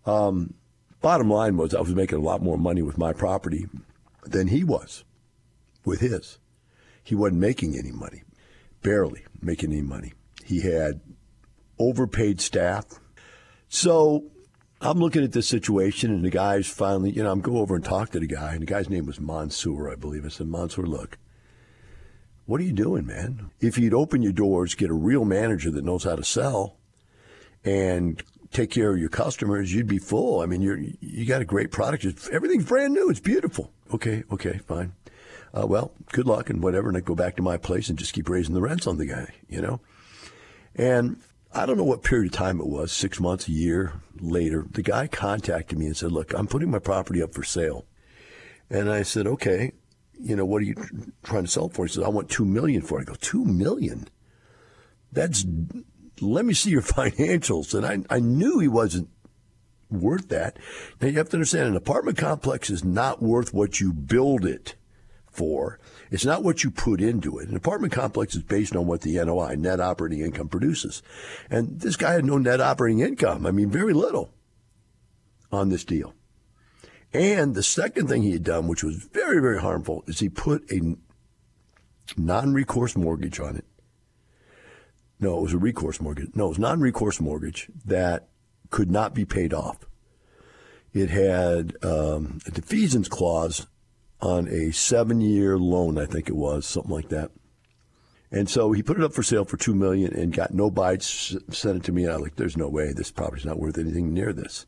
Um, 0.07 0.55
bottom 1.01 1.29
line 1.29 1.57
was 1.57 1.75
I 1.75 1.81
was 1.81 1.93
making 1.93 2.19
a 2.19 2.23
lot 2.23 2.41
more 2.41 2.57
money 2.57 2.83
with 2.83 2.99
my 2.99 3.13
property 3.13 3.67
than 4.23 4.47
he 4.47 4.63
was 4.63 5.03
with 5.85 5.99
his. 5.99 6.39
He 7.03 7.17
wasn't 7.17 7.41
making 7.41 7.77
any 7.77 7.91
money, 7.91 8.23
barely 8.81 9.25
making 9.41 9.73
any 9.73 9.83
money. 9.83 10.13
He 10.45 10.61
had 10.61 11.01
overpaid 11.81 12.41
staff. 12.41 13.01
So 13.69 14.27
I'm 14.83 14.99
looking 14.99 15.23
at 15.23 15.31
this 15.31 15.47
situation, 15.47 16.11
and 16.11 16.25
the 16.25 16.31
guy's 16.31 16.67
finally, 16.67 17.11
you 17.11 17.23
know, 17.23 17.31
I'm 17.31 17.41
go 17.41 17.59
over 17.59 17.77
and 17.77 17.85
talk 17.85 18.11
to 18.11 18.21
the 18.21 18.27
guy, 18.27 18.53
and 18.53 18.63
the 18.63 18.67
guy's 18.67 18.91
name 18.91 19.07
was 19.07 19.21
Mansour, 19.21 19.89
I 19.89 19.95
believe. 19.95 20.27
I 20.27 20.29
said, 20.29 20.49
Mansour, 20.49 20.83
look, 20.83 21.19
what 22.47 22.61
are 22.61 22.65
you 22.65 22.73
doing, 22.73 23.07
man? 23.07 23.51
If 23.61 23.79
you'd 23.79 23.95
open 23.95 24.23
your 24.23 24.33
doors, 24.33 24.75
get 24.75 24.91
a 24.91 24.95
real 24.95 25.25
manager 25.25 25.71
that 25.71 25.85
knows 25.85 26.03
how 26.03 26.17
to 26.17 26.25
sell, 26.25 26.79
and 27.65 28.21
take 28.51 28.73
care 28.73 28.93
of 28.93 28.99
your 28.99 29.09
customers, 29.09 29.73
you'd 29.73 29.87
be 29.87 29.99
full. 29.99 30.41
I 30.41 30.47
mean, 30.47 30.63
you're 30.63 30.79
you 30.79 31.27
got 31.27 31.43
a 31.43 31.47
great 31.47 31.71
product. 31.71 32.05
Everything's 32.33 32.65
brand 32.65 32.93
new. 32.93 33.09
It's 33.09 33.21
beautiful. 33.21 33.73
Okay, 33.95 34.25
okay, 34.33 34.59
fine. 34.67 34.95
Uh, 35.55 35.67
well, 35.67 35.93
good 36.13 36.27
luck 36.27 36.51
and 36.51 36.63
whatever. 36.63 36.89
And 36.89 36.97
I 36.97 37.01
go 37.01 37.15
back 37.15 37.37
to 37.37 37.43
my 37.43 37.57
place 37.57 37.89
and 37.89 37.99
just 37.99 38.15
keep 38.15 38.29
raising 38.29 38.55
the 38.55 38.63
rents 38.63 38.87
on 38.87 38.99
the 38.99 39.07
guy, 39.07 39.33
you 39.49 39.61
know. 39.61 39.81
And 40.75 41.21
I 41.55 41.67
don't 41.67 41.77
know 41.77 41.85
what 41.85 42.03
period 42.03 42.33
of 42.33 42.39
time 42.39 42.61
it 42.61 42.67
was, 42.67 42.93
six 42.93 43.21
months, 43.21 43.47
a 43.49 43.53
year 43.53 44.01
later, 44.21 44.65
the 44.71 44.83
guy 44.83 45.07
contacted 45.07 45.79
me 45.79 45.87
and 45.87 45.97
said, 45.97 46.13
Look, 46.13 46.33
I'm 46.33 46.47
putting 46.47 46.71
my 46.71 46.79
property 46.79 47.23
up 47.23 47.35
for 47.35 47.43
sale. 47.43 47.85
And 48.71 48.91
I 48.91 49.03
said, 49.03 49.27
Okay. 49.27 49.73
you 50.19 50.37
know, 50.37 50.45
what 50.47 50.63
are 50.63 50.65
you 50.65 50.75
trying 51.23 51.45
to 51.45 51.51
sell 51.51 51.69
for? 51.69 51.85
He 51.85 51.93
says, 51.93 52.05
I 52.05 52.09
want 52.09 52.31
two 52.31 52.45
million 52.45 52.81
for 52.81 52.99
it. 52.99 53.03
I 53.03 53.05
go, 53.05 53.15
two 53.21 53.45
million? 53.45 54.09
That's 55.13 55.45
let 56.21 56.45
me 56.45 56.55
see 56.55 56.71
your 56.71 56.83
financials. 56.83 57.75
And 57.75 58.07
I, 58.09 58.15
I 58.15 58.21
knew 58.21 58.59
he 58.59 58.69
wasn't 58.69 59.09
worth 59.91 60.29
that. 60.29 60.59
Now 61.01 61.09
you 61.09 61.19
have 61.19 61.29
to 61.31 61.37
understand 61.37 61.69
an 61.69 61.77
apartment 61.77 62.17
complex 62.17 62.71
is 62.71 62.85
not 62.85 63.23
worth 63.23 63.53
what 63.53 63.81
you 63.81 63.93
build 63.93 64.47
it 64.47 64.75
for. 65.31 65.79
It's 66.13 66.27
not 66.27 66.43
what 66.43 66.63
you 66.63 66.71
put 66.71 67.01
into 67.01 67.39
it. 67.39 67.49
An 67.49 67.57
apartment 67.57 67.95
complex 67.95 68.35
is 68.35 68.43
based 68.43 68.77
on 68.77 68.87
what 68.87 69.01
the 69.01 69.15
NOI, 69.15 69.55
net 69.55 69.81
operating 69.81 70.21
income, 70.21 70.47
produces. 70.47 71.03
And 71.49 71.81
this 71.81 71.97
guy 71.97 72.13
had 72.13 72.27
no 72.27 72.37
net 72.37 72.61
operating 72.61 73.01
income. 73.01 73.47
I 73.47 73.51
mean, 73.51 73.71
very 73.71 73.95
little 73.95 74.31
on 75.51 75.71
this 75.71 75.87
deal. 75.87 76.13
And 77.15 77.55
the 77.55 77.63
second 77.63 78.09
thing 78.09 78.23
he 78.23 78.33
had 78.33 78.45
done, 78.45 78.69
which 78.69 78.85
was 78.85 78.97
very, 78.97 79.41
very 79.41 79.59
harmful, 79.59 80.05
is 80.07 80.19
he 80.19 80.29
put 80.29 80.71
a 80.71 80.97
non 82.15 82.53
recourse 82.53 82.95
mortgage 82.95 83.41
on 83.41 83.57
it. 83.57 83.65
No, 85.19 85.39
it 85.39 85.43
was 85.43 85.55
a 85.55 85.59
recourse 85.59 85.99
mortgage. 85.99 86.29
No, 86.35 86.45
it 86.45 86.51
was 86.51 86.59
non 86.59 86.81
recourse 86.83 87.23
mortgage 87.23 87.71
that 87.87 88.29
could 88.69 88.91
not 88.91 89.15
be 89.15 89.25
paid 89.25 89.55
off. 89.55 89.87
It 90.93 91.09
had 91.09 91.75
um, 91.83 92.39
a 92.47 92.51
defeasance 92.51 93.09
clause 93.09 93.67
on 94.23 94.49
a 94.49 94.71
seven 94.71 95.21
year 95.21 95.59
loan, 95.59 95.99
I 95.99 96.07
think 96.07 96.29
it 96.29 96.37
was, 96.37 96.65
something 96.65 96.93
like 96.93 97.09
that. 97.09 97.33
And 98.31 98.49
so 98.49 98.73
he 98.73 98.83
put 98.83 98.97
it 98.97 99.05
up 99.05 99.13
for 99.13 99.23
sale 99.23 99.45
for 99.45 99.59
two 99.59 99.75
million 99.75 100.15
and 100.15 100.33
got 100.33 100.55
no 100.55 100.71
bites. 100.71 101.37
Sent 101.51 101.77
it 101.77 101.85
to 101.85 101.93
me, 101.93 102.05
and 102.05 102.13
I 102.13 102.17
was 102.17 102.23
like, 102.23 102.37
"There's 102.37 102.57
no 102.57 102.69
way 102.69 102.93
this 102.93 103.11
property's 103.11 103.45
not 103.45 103.59
worth 103.59 103.77
anything 103.77 104.15
near 104.15 104.33
this." 104.33 104.65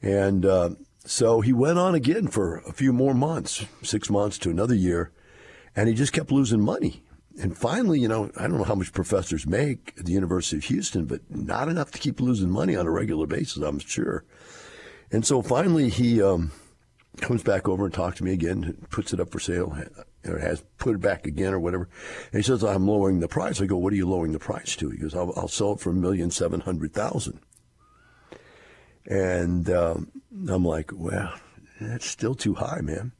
And 0.00 0.46
uh, 0.46 0.70
so 1.04 1.40
he 1.40 1.52
went 1.52 1.78
on 1.78 1.96
again 1.96 2.28
for 2.28 2.58
a 2.58 2.72
few 2.72 2.92
more 2.92 3.14
months, 3.14 3.66
six 3.82 4.08
months 4.08 4.38
to 4.38 4.50
another 4.50 4.74
year, 4.74 5.10
and 5.74 5.88
he 5.88 5.94
just 5.94 6.12
kept 6.12 6.30
losing 6.30 6.60
money. 6.60 7.02
And 7.40 7.56
finally, 7.56 7.98
you 7.98 8.08
know, 8.08 8.30
I 8.36 8.42
don't 8.42 8.58
know 8.58 8.64
how 8.64 8.74
much 8.74 8.92
professors 8.92 9.46
make 9.46 9.94
at 9.98 10.04
the 10.04 10.12
University 10.12 10.58
of 10.58 10.64
Houston, 10.64 11.06
but 11.06 11.22
not 11.30 11.68
enough 11.68 11.90
to 11.92 11.98
keep 11.98 12.20
losing 12.20 12.50
money 12.50 12.76
on 12.76 12.86
a 12.86 12.90
regular 12.90 13.26
basis, 13.26 13.62
I'm 13.62 13.78
sure. 13.80 14.24
And 15.10 15.26
so 15.26 15.42
finally, 15.42 15.88
he 15.88 16.22
um, 16.22 16.52
comes 17.20 17.42
back 17.42 17.68
over 17.68 17.84
and 17.84 17.94
talks 17.94 18.18
to 18.18 18.24
me 18.24 18.32
again, 18.32 18.86
puts 18.90 19.12
it 19.12 19.20
up 19.20 19.30
for 19.30 19.40
sale, 19.40 19.76
or 20.26 20.38
has 20.38 20.62
put 20.78 20.94
it 20.94 21.00
back 21.00 21.26
again 21.26 21.52
or 21.52 21.60
whatever. 21.60 21.88
And 22.32 22.38
he 22.38 22.42
says, 22.42 22.64
I'm 22.64 22.86
lowering 22.86 23.20
the 23.20 23.28
price. 23.28 23.60
I 23.60 23.66
go, 23.66 23.76
What 23.76 23.92
are 23.92 23.96
you 23.96 24.08
lowering 24.08 24.32
the 24.32 24.38
price 24.38 24.76
to? 24.76 24.90
He 24.90 24.98
goes, 24.98 25.14
I'll, 25.14 25.32
I'll 25.36 25.48
sell 25.48 25.72
it 25.72 25.80
for 25.80 25.90
a 25.90 25.94
million 25.94 26.30
seven 26.30 26.60
hundred 26.60 26.92
thousand. 26.92 27.40
And 29.06 29.68
um, 29.70 30.12
I'm 30.48 30.64
like, 30.64 30.92
well, 30.94 31.34
that's 31.80 32.06
still 32.08 32.34
too 32.34 32.54
high, 32.54 32.80
man. 32.80 33.12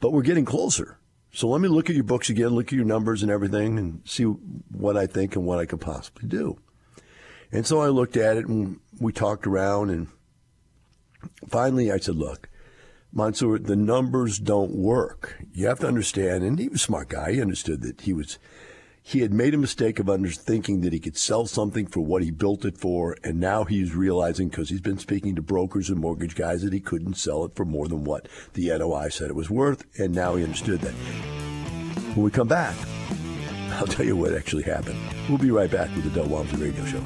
But 0.00 0.12
we're 0.12 0.22
getting 0.22 0.44
closer. 0.44 0.98
So 1.32 1.48
let 1.48 1.60
me 1.60 1.68
look 1.68 1.88
at 1.88 1.94
your 1.94 2.04
books 2.04 2.28
again, 2.28 2.48
look 2.48 2.66
at 2.66 2.72
your 2.72 2.84
numbers 2.84 3.22
and 3.22 3.30
everything, 3.30 3.78
and 3.78 4.02
see 4.04 4.24
what 4.24 4.96
I 4.96 5.06
think 5.06 5.34
and 5.34 5.46
what 5.46 5.60
I 5.60 5.66
could 5.66 5.80
possibly 5.80 6.28
do. 6.28 6.58
And 7.52 7.66
so 7.66 7.80
I 7.80 7.88
looked 7.88 8.16
at 8.16 8.36
it 8.36 8.46
and 8.46 8.80
we 9.00 9.12
talked 9.12 9.46
around, 9.46 9.90
and 9.90 10.08
finally 11.48 11.90
I 11.92 11.98
said, 11.98 12.16
look, 12.16 12.48
Mansour, 13.14 13.58
the 13.58 13.76
numbers 13.76 14.38
don't 14.38 14.72
work. 14.72 15.36
You 15.52 15.66
have 15.66 15.80
to 15.80 15.86
understand, 15.86 16.44
and 16.44 16.58
he 16.58 16.68
was 16.68 16.80
a 16.80 16.84
smart 16.84 17.10
guy. 17.10 17.32
He 17.32 17.42
understood 17.42 17.82
that 17.82 18.00
he 18.02 18.12
was 18.12 18.38
he 19.04 19.18
had 19.20 19.32
made 19.32 19.52
a 19.52 19.58
mistake 19.58 19.98
of 19.98 20.08
under 20.08 20.30
thinking 20.30 20.80
that 20.82 20.92
he 20.92 21.00
could 21.00 21.16
sell 21.16 21.44
something 21.46 21.86
for 21.86 22.00
what 22.00 22.22
he 22.22 22.30
built 22.30 22.64
it 22.64 22.78
for, 22.78 23.16
and 23.24 23.40
now 23.40 23.64
he's 23.64 23.94
realizing 23.94 24.48
because 24.48 24.70
he's 24.70 24.80
been 24.80 24.98
speaking 24.98 25.34
to 25.34 25.42
brokers 25.42 25.90
and 25.90 25.98
mortgage 25.98 26.36
guys 26.36 26.62
that 26.62 26.72
he 26.72 26.78
couldn't 26.80 27.14
sell 27.14 27.44
it 27.44 27.54
for 27.56 27.64
more 27.64 27.88
than 27.88 28.04
what 28.04 28.28
the 28.54 28.68
NOI 28.68 29.08
said 29.08 29.28
it 29.28 29.34
was 29.34 29.50
worth, 29.50 29.84
and 29.98 30.14
now 30.14 30.36
he 30.36 30.44
understood 30.44 30.80
that. 30.80 30.94
When 32.14 32.24
we 32.24 32.30
come 32.30 32.48
back, 32.48 32.76
I'll 33.72 33.86
tell 33.88 34.06
you 34.06 34.16
what 34.16 34.34
actually 34.34 34.62
happened. 34.62 34.98
We'll 35.28 35.38
be 35.38 35.50
right 35.50 35.70
back 35.70 35.94
with 35.96 36.04
the 36.04 36.10
Del 36.10 36.28
Walmsley 36.28 36.70
Radio 36.70 36.84
Show. 36.84 37.02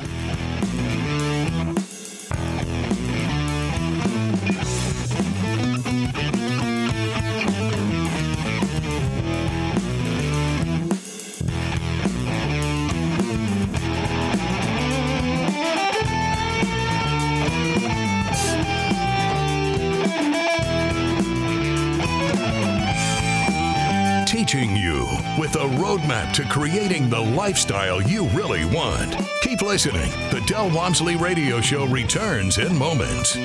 Roadmap 26.26 26.32
to 26.34 26.44
creating 26.48 27.08
the 27.10 27.20
lifestyle 27.20 28.02
you 28.02 28.24
really 28.28 28.64
want. 28.66 29.16
Keep 29.42 29.62
listening. 29.62 30.10
The 30.30 30.42
Del 30.46 30.70
Walmsley 30.70 31.16
Radio 31.16 31.60
Show 31.60 31.86
returns 31.86 32.58
in 32.58 32.76
moments. 32.76 33.36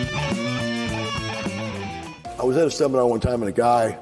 I 2.39 2.43
was 2.43 2.57
at 2.57 2.67
a 2.67 2.71
seminar 2.71 3.07
one 3.07 3.19
time 3.19 3.41
and 3.41 3.49
a 3.49 3.53
guy 3.53 3.97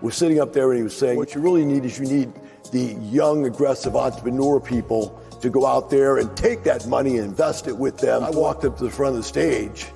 was 0.00 0.14
sitting 0.14 0.40
up 0.40 0.52
there 0.52 0.70
and 0.70 0.78
he 0.78 0.84
was 0.84 0.96
saying, 0.96 1.16
What 1.16 1.34
you 1.34 1.40
really 1.40 1.64
need 1.64 1.84
is 1.84 1.98
you 1.98 2.06
need 2.06 2.32
the 2.72 2.94
young, 3.10 3.46
aggressive 3.46 3.96
entrepreneur 3.96 4.60
people 4.60 5.22
to 5.40 5.50
go 5.50 5.66
out 5.66 5.90
there 5.90 6.18
and 6.18 6.34
take 6.36 6.64
that 6.64 6.86
money 6.86 7.18
and 7.18 7.26
invest 7.26 7.66
it 7.68 7.76
with 7.76 7.98
them. 7.98 8.24
I 8.24 8.30
walked 8.30 8.64
up 8.64 8.78
to 8.78 8.84
the 8.84 8.90
front 8.90 9.16
of 9.16 9.22
the 9.22 9.28
stage 9.28 9.86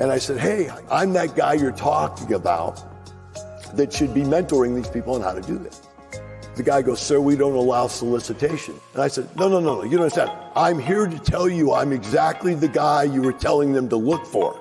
and 0.00 0.10
I 0.10 0.18
said, 0.18 0.38
Hey, 0.38 0.70
I'm 0.90 1.12
that 1.14 1.36
guy 1.36 1.54
you're 1.54 1.72
talking 1.72 2.32
about 2.34 2.82
that 3.74 3.92
should 3.92 4.12
be 4.12 4.22
mentoring 4.22 4.74
these 4.74 4.88
people 4.88 5.14
on 5.14 5.22
how 5.22 5.32
to 5.32 5.40
do 5.40 5.58
this. 5.58 5.81
The 6.54 6.62
guy 6.62 6.82
goes, 6.82 7.00
Sir, 7.00 7.18
we 7.18 7.34
don't 7.34 7.54
allow 7.54 7.86
solicitation. 7.86 8.78
And 8.92 9.02
I 9.02 9.08
said, 9.08 9.34
No, 9.36 9.48
no, 9.48 9.58
no, 9.60 9.76
no, 9.76 9.84
you 9.84 9.92
don't 9.92 10.02
understand. 10.02 10.30
I'm 10.54 10.78
here 10.78 11.06
to 11.06 11.18
tell 11.18 11.48
you 11.48 11.72
I'm 11.72 11.92
exactly 11.92 12.54
the 12.54 12.68
guy 12.68 13.04
you 13.04 13.22
were 13.22 13.32
telling 13.32 13.72
them 13.72 13.88
to 13.88 13.96
look 13.96 14.26
for. 14.26 14.58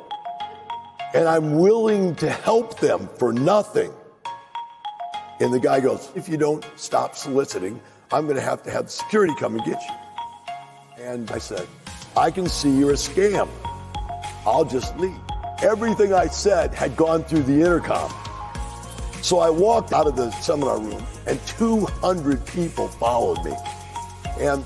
And 1.14 1.28
I'm 1.28 1.58
willing 1.60 2.16
to 2.16 2.30
help 2.30 2.80
them 2.80 3.10
for 3.18 3.34
nothing. 3.34 3.92
And 5.42 5.54
the 5.54 5.60
guy 5.60 5.82
goes, 5.82 6.10
If 6.16 6.30
you 6.30 6.38
don't 6.38 6.66
stop 6.78 7.16
soliciting, 7.16 7.82
I'm 8.12 8.24
going 8.26 8.38
to 8.38 8.42
have 8.42 8.64
to 8.64 8.72
have 8.72 8.90
security 8.90 9.34
come 9.38 9.56
and 9.56 9.66
get 9.66 9.82
you. 9.82 11.04
And 11.04 11.30
I 11.32 11.40
said, 11.40 11.68
I 12.16 12.32
can 12.32 12.48
see 12.48 12.70
you're 12.70 12.92
a 12.92 12.94
scam. 12.94 13.50
I'll 14.46 14.66
just 14.66 14.98
leave. 14.98 15.20
Everything 15.62 16.14
I 16.14 16.28
said 16.28 16.74
had 16.74 16.96
gone 16.96 17.24
through 17.24 17.44
the 17.44 17.62
intercom. 17.62 18.14
So 19.22 19.40
I 19.40 19.50
walked 19.50 19.94
out 19.94 20.08
of 20.08 20.16
the 20.16 20.32
seminar 20.32 20.80
room 20.80 21.06
and 21.28 21.40
200 21.48 22.46
people 22.48 22.88
followed 22.88 23.44
me. 23.44 23.54
And 24.40 24.64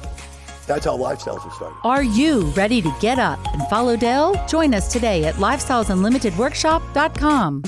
that's 0.67 0.85
how 0.85 0.97
Lifestyles 0.97 1.43
was 1.45 1.55
started. 1.55 1.77
Are 1.83 2.03
you 2.03 2.41
ready 2.51 2.81
to 2.81 2.93
get 3.00 3.19
up 3.19 3.39
and 3.53 3.62
follow 3.67 3.95
Del? 3.95 4.43
Join 4.47 4.74
us 4.74 4.91
today 4.91 5.25
at 5.25 5.35
lifestylesunlimitedworkshop.com. 5.35 7.62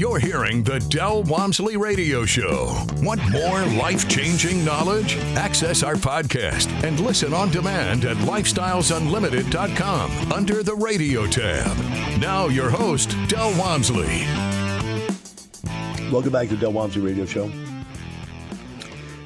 You're 0.00 0.18
hearing 0.18 0.62
the 0.62 0.80
Del 0.80 1.24
Walmsley 1.24 1.76
Radio 1.76 2.24
Show. 2.24 2.74
Want 3.02 3.20
more 3.30 3.66
life 3.66 4.08
changing 4.08 4.64
knowledge? 4.64 5.18
Access 5.36 5.82
our 5.82 5.96
podcast 5.96 6.68
and 6.82 6.98
listen 7.00 7.34
on 7.34 7.50
demand 7.50 8.06
at 8.06 8.16
lifestylesunlimited.com 8.16 10.32
under 10.32 10.62
the 10.62 10.74
radio 10.74 11.26
tab. 11.26 11.76
Now, 12.18 12.46
your 12.46 12.70
host, 12.70 13.14
Del 13.28 13.50
Walmsley. 13.58 14.24
Welcome 16.10 16.32
back 16.32 16.48
to 16.48 16.54
the 16.54 16.60
Del 16.62 16.72
Walmsley 16.72 17.02
Radio 17.02 17.26
Show. 17.26 17.52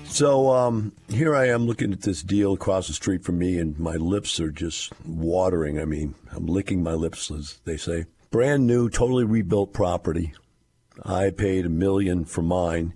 So 0.06 0.50
um, 0.50 0.90
here 1.08 1.36
I 1.36 1.50
am 1.50 1.66
looking 1.66 1.92
at 1.92 2.02
this 2.02 2.20
deal 2.20 2.54
across 2.54 2.88
the 2.88 2.94
street 2.94 3.22
from 3.22 3.38
me, 3.38 3.60
and 3.60 3.78
my 3.78 3.94
lips 3.94 4.40
are 4.40 4.50
just 4.50 4.92
watering. 5.06 5.78
I 5.78 5.84
mean, 5.84 6.16
I'm 6.32 6.46
licking 6.46 6.82
my 6.82 6.94
lips, 6.94 7.30
as 7.30 7.60
they 7.64 7.76
say. 7.76 8.06
Brand 8.32 8.66
new, 8.66 8.90
totally 8.90 9.22
rebuilt 9.22 9.72
property 9.72 10.34
I 11.02 11.30
paid 11.30 11.66
a 11.66 11.70
million 11.70 12.24
for 12.24 12.42
mine. 12.42 12.94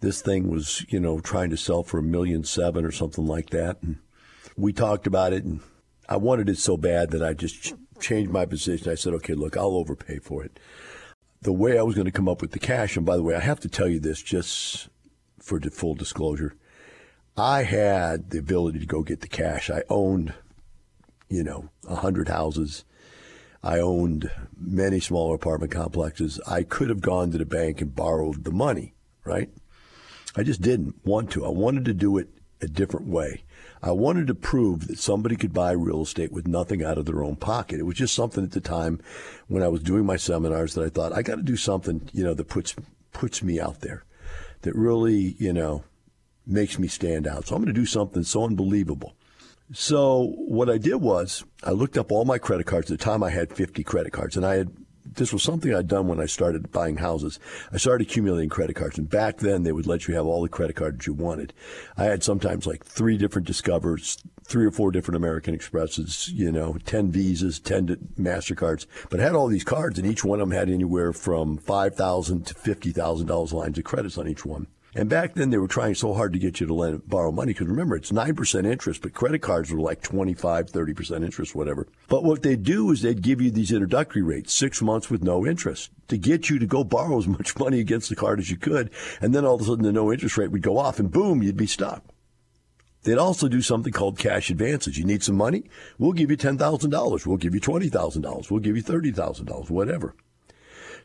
This 0.00 0.22
thing 0.22 0.48
was, 0.50 0.84
you 0.88 1.00
know, 1.00 1.20
trying 1.20 1.50
to 1.50 1.56
sell 1.56 1.82
for 1.82 1.98
a 1.98 2.02
million 2.02 2.44
seven 2.44 2.84
or 2.84 2.92
something 2.92 3.26
like 3.26 3.50
that. 3.50 3.82
And 3.82 3.98
we 4.56 4.72
talked 4.72 5.06
about 5.06 5.32
it, 5.32 5.44
and 5.44 5.60
I 6.08 6.16
wanted 6.16 6.48
it 6.48 6.58
so 6.58 6.76
bad 6.76 7.10
that 7.10 7.22
I 7.22 7.34
just 7.34 7.62
ch- 7.62 7.74
changed 8.00 8.30
my 8.30 8.46
position. 8.46 8.90
I 8.90 8.94
said, 8.94 9.14
okay, 9.14 9.34
look, 9.34 9.56
I'll 9.56 9.76
overpay 9.76 10.18
for 10.18 10.44
it. 10.44 10.58
The 11.42 11.52
way 11.52 11.78
I 11.78 11.82
was 11.82 11.94
going 11.94 12.06
to 12.06 12.12
come 12.12 12.28
up 12.28 12.40
with 12.40 12.52
the 12.52 12.58
cash, 12.58 12.96
and 12.96 13.04
by 13.04 13.16
the 13.16 13.22
way, 13.22 13.34
I 13.34 13.40
have 13.40 13.60
to 13.60 13.68
tell 13.68 13.88
you 13.88 14.00
this 14.00 14.22
just 14.22 14.88
for 15.38 15.60
full 15.60 15.94
disclosure. 15.94 16.54
I 17.36 17.64
had 17.64 18.30
the 18.30 18.38
ability 18.38 18.78
to 18.78 18.86
go 18.86 19.02
get 19.02 19.20
the 19.20 19.28
cash. 19.28 19.68
I 19.70 19.82
owned, 19.90 20.32
you 21.28 21.44
know, 21.44 21.68
a 21.86 21.96
hundred 21.96 22.28
houses. 22.28 22.84
I 23.62 23.80
owned 23.80 24.30
many 24.56 25.00
smaller 25.00 25.34
apartment 25.34 25.72
complexes. 25.72 26.40
I 26.46 26.62
could 26.62 26.88
have 26.88 27.00
gone 27.00 27.32
to 27.32 27.38
the 27.38 27.44
bank 27.44 27.80
and 27.80 27.94
borrowed 27.94 28.44
the 28.44 28.52
money, 28.52 28.94
right? 29.24 29.50
I 30.36 30.42
just 30.42 30.60
didn't 30.60 30.94
want 31.04 31.30
to. 31.32 31.44
I 31.44 31.48
wanted 31.48 31.84
to 31.86 31.94
do 31.94 32.18
it 32.18 32.28
a 32.60 32.66
different 32.66 33.06
way. 33.06 33.44
I 33.82 33.90
wanted 33.90 34.26
to 34.28 34.34
prove 34.34 34.88
that 34.88 34.98
somebody 34.98 35.36
could 35.36 35.52
buy 35.52 35.72
real 35.72 36.02
estate 36.02 36.32
with 36.32 36.46
nothing 36.46 36.82
out 36.82 36.98
of 36.98 37.06
their 37.06 37.22
own 37.22 37.36
pocket. 37.36 37.78
It 37.78 37.84
was 37.84 37.96
just 37.96 38.14
something 38.14 38.44
at 38.44 38.52
the 38.52 38.60
time 38.60 39.00
when 39.48 39.62
I 39.62 39.68
was 39.68 39.82
doing 39.82 40.06
my 40.06 40.16
seminars 40.16 40.74
that 40.74 40.84
I 40.84 40.88
thought 40.88 41.12
I 41.12 41.22
got 41.22 41.36
to 41.36 41.42
do 41.42 41.56
something, 41.56 42.08
you 42.12 42.24
know, 42.24 42.34
that 42.34 42.48
puts 42.48 42.74
puts 43.12 43.42
me 43.42 43.60
out 43.60 43.80
there, 43.80 44.04
that 44.62 44.74
really, 44.74 45.36
you 45.38 45.52
know, 45.52 45.84
makes 46.46 46.78
me 46.78 46.88
stand 46.88 47.26
out. 47.26 47.46
So 47.46 47.54
I'm 47.54 47.62
going 47.62 47.74
to 47.74 47.80
do 47.80 47.86
something 47.86 48.22
so 48.22 48.44
unbelievable. 48.44 49.14
So 49.72 50.34
what 50.36 50.70
I 50.70 50.78
did 50.78 50.96
was 50.96 51.44
I 51.64 51.70
looked 51.70 51.98
up 51.98 52.12
all 52.12 52.24
my 52.24 52.38
credit 52.38 52.66
cards. 52.66 52.90
At 52.90 52.98
the 52.98 53.04
time, 53.04 53.22
I 53.22 53.30
had 53.30 53.52
50 53.52 53.82
credit 53.82 54.12
cards, 54.12 54.36
and 54.36 54.46
I 54.46 54.54
had 54.54 54.70
this 55.14 55.32
was 55.32 55.42
something 55.42 55.74
I'd 55.74 55.88
done 55.88 56.08
when 56.08 56.20
I 56.20 56.26
started 56.26 56.72
buying 56.72 56.96
houses. 56.96 57.38
I 57.72 57.78
started 57.78 58.06
accumulating 58.06 58.48
credit 58.48 58.76
cards, 58.76 58.98
and 58.98 59.08
back 59.08 59.38
then 59.38 59.62
they 59.62 59.72
would 59.72 59.86
let 59.86 60.06
you 60.06 60.14
have 60.14 60.26
all 60.26 60.42
the 60.42 60.48
credit 60.48 60.76
cards 60.76 61.06
you 61.06 61.14
wanted. 61.14 61.52
I 61.96 62.04
had 62.04 62.22
sometimes 62.22 62.66
like 62.66 62.84
three 62.84 63.16
different 63.16 63.46
Discovers, 63.46 64.18
three 64.44 64.66
or 64.66 64.70
four 64.70 64.90
different 64.90 65.16
American 65.16 65.54
Expresses, 65.54 66.28
you 66.28 66.52
know, 66.52 66.76
10 66.84 67.10
Visas, 67.10 67.58
10 67.60 68.14
MasterCards, 68.18 68.86
but 69.10 69.20
I 69.20 69.24
had 69.24 69.34
all 69.34 69.48
these 69.48 69.64
cards, 69.64 69.98
and 69.98 70.06
each 70.06 70.24
one 70.24 70.40
of 70.40 70.48
them 70.48 70.56
had 70.56 70.68
anywhere 70.68 71.12
from 71.12 71.56
5,000 71.56 72.46
to 72.46 72.54
$50,000 72.54 73.52
lines 73.52 73.78
of 73.78 73.84
credits 73.84 74.18
on 74.18 74.28
each 74.28 74.44
one. 74.44 74.66
And 74.96 75.10
back 75.10 75.34
then, 75.34 75.50
they 75.50 75.58
were 75.58 75.68
trying 75.68 75.94
so 75.94 76.14
hard 76.14 76.32
to 76.32 76.38
get 76.38 76.58
you 76.58 76.66
to 76.66 76.72
lend, 76.72 77.06
borrow 77.06 77.30
money 77.30 77.52
because 77.52 77.66
remember, 77.66 77.96
it's 77.96 78.12
9% 78.12 78.66
interest, 78.66 79.02
but 79.02 79.12
credit 79.12 79.40
cards 79.40 79.70
were 79.70 79.78
like 79.78 80.00
25, 80.00 80.70
30% 80.70 81.22
interest, 81.22 81.54
whatever. 81.54 81.86
But 82.08 82.24
what 82.24 82.42
they'd 82.42 82.62
do 82.62 82.90
is 82.90 83.02
they'd 83.02 83.20
give 83.20 83.42
you 83.42 83.50
these 83.50 83.72
introductory 83.72 84.22
rates, 84.22 84.54
six 84.54 84.80
months 84.80 85.10
with 85.10 85.22
no 85.22 85.46
interest, 85.46 85.90
to 86.08 86.16
get 86.16 86.48
you 86.48 86.58
to 86.58 86.66
go 86.66 86.82
borrow 86.82 87.18
as 87.18 87.28
much 87.28 87.54
money 87.58 87.78
against 87.78 88.08
the 88.08 88.16
card 88.16 88.38
as 88.38 88.50
you 88.50 88.56
could. 88.56 88.88
And 89.20 89.34
then 89.34 89.44
all 89.44 89.56
of 89.56 89.60
a 89.60 89.64
sudden, 89.64 89.84
the 89.84 89.92
no 89.92 90.10
interest 90.10 90.38
rate 90.38 90.50
would 90.50 90.62
go 90.62 90.78
off, 90.78 90.98
and 90.98 91.12
boom, 91.12 91.42
you'd 91.42 91.58
be 91.58 91.66
stuck. 91.66 92.02
They'd 93.02 93.18
also 93.18 93.48
do 93.48 93.60
something 93.60 93.92
called 93.92 94.18
cash 94.18 94.48
advances. 94.48 94.96
You 94.96 95.04
need 95.04 95.22
some 95.22 95.36
money? 95.36 95.64
We'll 95.98 96.12
give 96.12 96.30
you 96.30 96.38
$10,000. 96.38 97.26
We'll 97.26 97.36
give 97.36 97.54
you 97.54 97.60
$20,000. 97.60 98.50
We'll 98.50 98.60
give 98.60 98.76
you 98.76 98.82
$30,000, 98.82 99.68
whatever. 99.68 100.14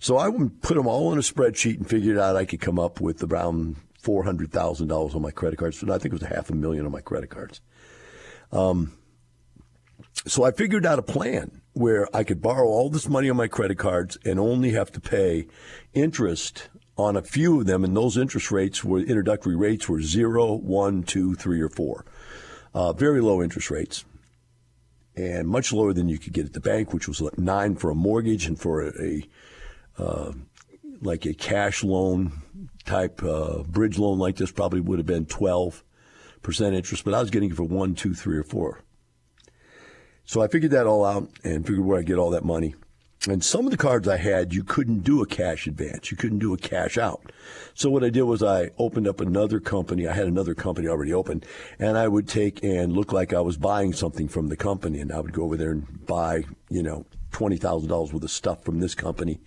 So 0.01 0.17
I 0.17 0.27
would 0.29 0.63
put 0.63 0.75
them 0.75 0.88
all 0.88 1.12
in 1.12 1.20
a 1.20 1.22
spreadsheet 1.22 1.77
and 1.77 1.88
figured 1.88 2.17
out 2.17 2.36
I 2.36 2.43
could 2.43 2.60
come 2.60 2.79
up 2.79 3.00
with 3.00 3.22
around 3.22 3.75
four 4.00 4.24
hundred 4.24 4.51
thousand 4.51 4.88
dollars 4.88 5.13
on 5.13 5.22
my 5.22 5.29
credit 5.29 5.60
cards. 5.60 5.84
I 5.84 6.00
think 6.00 6.05
it 6.05 6.13
was 6.13 6.24
a 6.24 6.36
half 6.36 6.50
a 6.50 6.55
million 6.55 6.88
on 6.88 6.91
my 6.91 7.01
credit 7.01 7.29
cards. 7.29 7.62
Um, 8.51 8.93
so 10.25 10.43
I 10.43 10.51
figured 10.51 10.88
out 10.88 10.98
a 10.98 11.03
plan 11.03 11.62
where 11.74 12.08
I 12.15 12.24
could 12.24 12.41
borrow 12.41 12.67
all 12.67 12.89
this 12.89 13.08
money 13.08 13.29
on 13.29 13.38
my 13.38 13.48
credit 13.48 13.77
cards 13.77 14.17
and 14.25 14.39
only 14.39 14.72
have 14.72 14.91
to 14.93 15.00
pay 15.00 15.46
interest 15.93 16.70
on 16.98 17.15
a 17.15 17.22
few 17.22 17.60
of 17.60 17.67
them, 17.67 17.84
and 17.84 17.96
those 17.96 18.17
interest 18.17 18.50
rates 18.50 18.84
were 18.84 19.00
introductory 19.00 19.55
rates 19.55 19.88
were 19.88 20.01
zero, 20.01 20.53
one, 20.53 21.03
two, 21.03 21.36
three, 21.36 21.62
or 21.62 21.70
four. 21.70 22.05
Uh, 22.74 22.91
very 22.91 23.22
low 23.22 23.43
interest 23.43 23.70
rates 23.70 24.03
and 25.15 25.48
much 25.48 25.72
lower 25.72 25.93
than 25.93 26.10
you 26.10 26.17
could 26.17 26.34
get 26.34 26.48
at 26.48 26.53
the 26.53 26.60
bank, 26.60 26.91
which 26.91 27.08
was 27.08 27.22
nine 27.38 27.75
for 27.75 27.91
a 27.91 27.96
mortgage 27.96 28.48
and 28.48 28.60
for 28.60 28.81
a, 28.81 28.91
a 29.00 29.27
uh, 29.98 30.32
like 31.02 31.26
a 31.26 31.34
cash 31.34 31.84
loan 31.84 32.42
type 32.86 33.24
uh, 33.24 33.64
bridge 33.64 33.98
loan 33.98 34.20
like 34.20 34.38
this 34.38 34.52
probably 34.52 34.80
would 34.80 35.00
have 35.00 35.06
been 35.06 35.26
12% 35.26 35.82
interest, 36.74 37.04
but 37.04 37.14
I 37.14 37.20
was 37.20 37.30
getting 37.30 37.52
it 37.52 37.56
for 37.56 37.64
one, 37.64 37.96
two, 37.96 38.14
three, 38.14 38.38
or 38.38 38.44
four. 38.44 38.82
So 40.26 40.42
I 40.42 40.48
figured 40.48 40.72
that 40.72 40.88
all 40.88 41.04
out 41.04 41.30
and 41.44 41.66
figured 41.66 41.86
where 41.86 42.00
I 42.00 42.04
get 42.04 42.18
all 42.18 42.30
that 42.32 42.46
money. 42.46 42.76
And 43.30 43.44
some 43.44 43.66
of 43.66 43.72
the 43.72 43.78
cards 43.78 44.08
I 44.08 44.18
had, 44.18 44.52
you 44.52 44.64
couldn't 44.64 45.04
do 45.04 45.22
a 45.22 45.28
cash 45.28 45.68
advance. 45.68 46.10
You 46.10 46.18
couldn't 46.18 46.40
do 46.40 46.56
a 46.56 46.58
cash 46.58 46.98
out. 46.98 47.32
So 47.76 47.90
what 47.92 48.04
I 48.04 48.10
did 48.10 48.24
was 48.24 48.42
I 48.42 48.72
opened 48.80 49.08
up 49.08 49.22
another 49.22 49.60
company. 49.60 50.08
I 50.08 50.14
had 50.14 50.26
another 50.26 50.56
company 50.56 50.88
already 50.88 51.14
open 51.14 51.44
and 51.78 52.00
I 52.00 52.08
would 52.08 52.28
take 52.28 52.64
and 52.64 52.94
look 52.94 53.14
like 53.14 53.32
I 53.32 53.42
was 53.42 53.58
buying 53.58 53.94
something 53.94 54.28
from 54.28 54.48
the 54.48 54.58
company 54.58 55.00
and 55.00 55.12
I 55.12 55.20
would 55.20 55.34
go 55.34 55.44
over 55.44 55.56
there 55.56 55.72
and 55.72 56.06
buy, 56.08 56.46
you 56.70 56.82
know, 56.82 57.06
twenty 57.32 57.58
thousand 57.58 57.90
dollars 57.90 58.14
worth 58.14 58.24
of 58.24 58.32
stuff 58.32 58.64
from 58.64 58.80
this 58.80 58.96
company, 58.96 59.40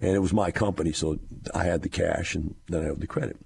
and 0.00 0.14
it 0.14 0.20
was 0.20 0.32
my 0.32 0.50
company, 0.50 0.92
so 0.92 1.18
I 1.54 1.64
had 1.64 1.82
the 1.82 1.88
cash 1.88 2.34
and 2.34 2.54
then 2.68 2.82
I 2.82 2.86
had 2.86 3.00
the 3.00 3.06
credit. 3.06 3.36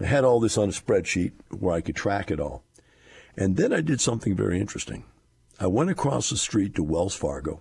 I 0.00 0.06
had 0.06 0.24
all 0.24 0.40
this 0.40 0.58
on 0.58 0.68
a 0.68 0.72
spreadsheet 0.72 1.32
where 1.50 1.74
I 1.74 1.80
could 1.80 1.96
track 1.96 2.30
it 2.30 2.40
all, 2.40 2.64
and 3.36 3.56
then 3.56 3.72
I 3.72 3.80
did 3.80 4.00
something 4.00 4.34
very 4.34 4.60
interesting. 4.60 5.04
I 5.60 5.68
went 5.68 5.90
across 5.90 6.30
the 6.30 6.36
street 6.36 6.74
to 6.74 6.82
Wells 6.82 7.14
Fargo, 7.14 7.60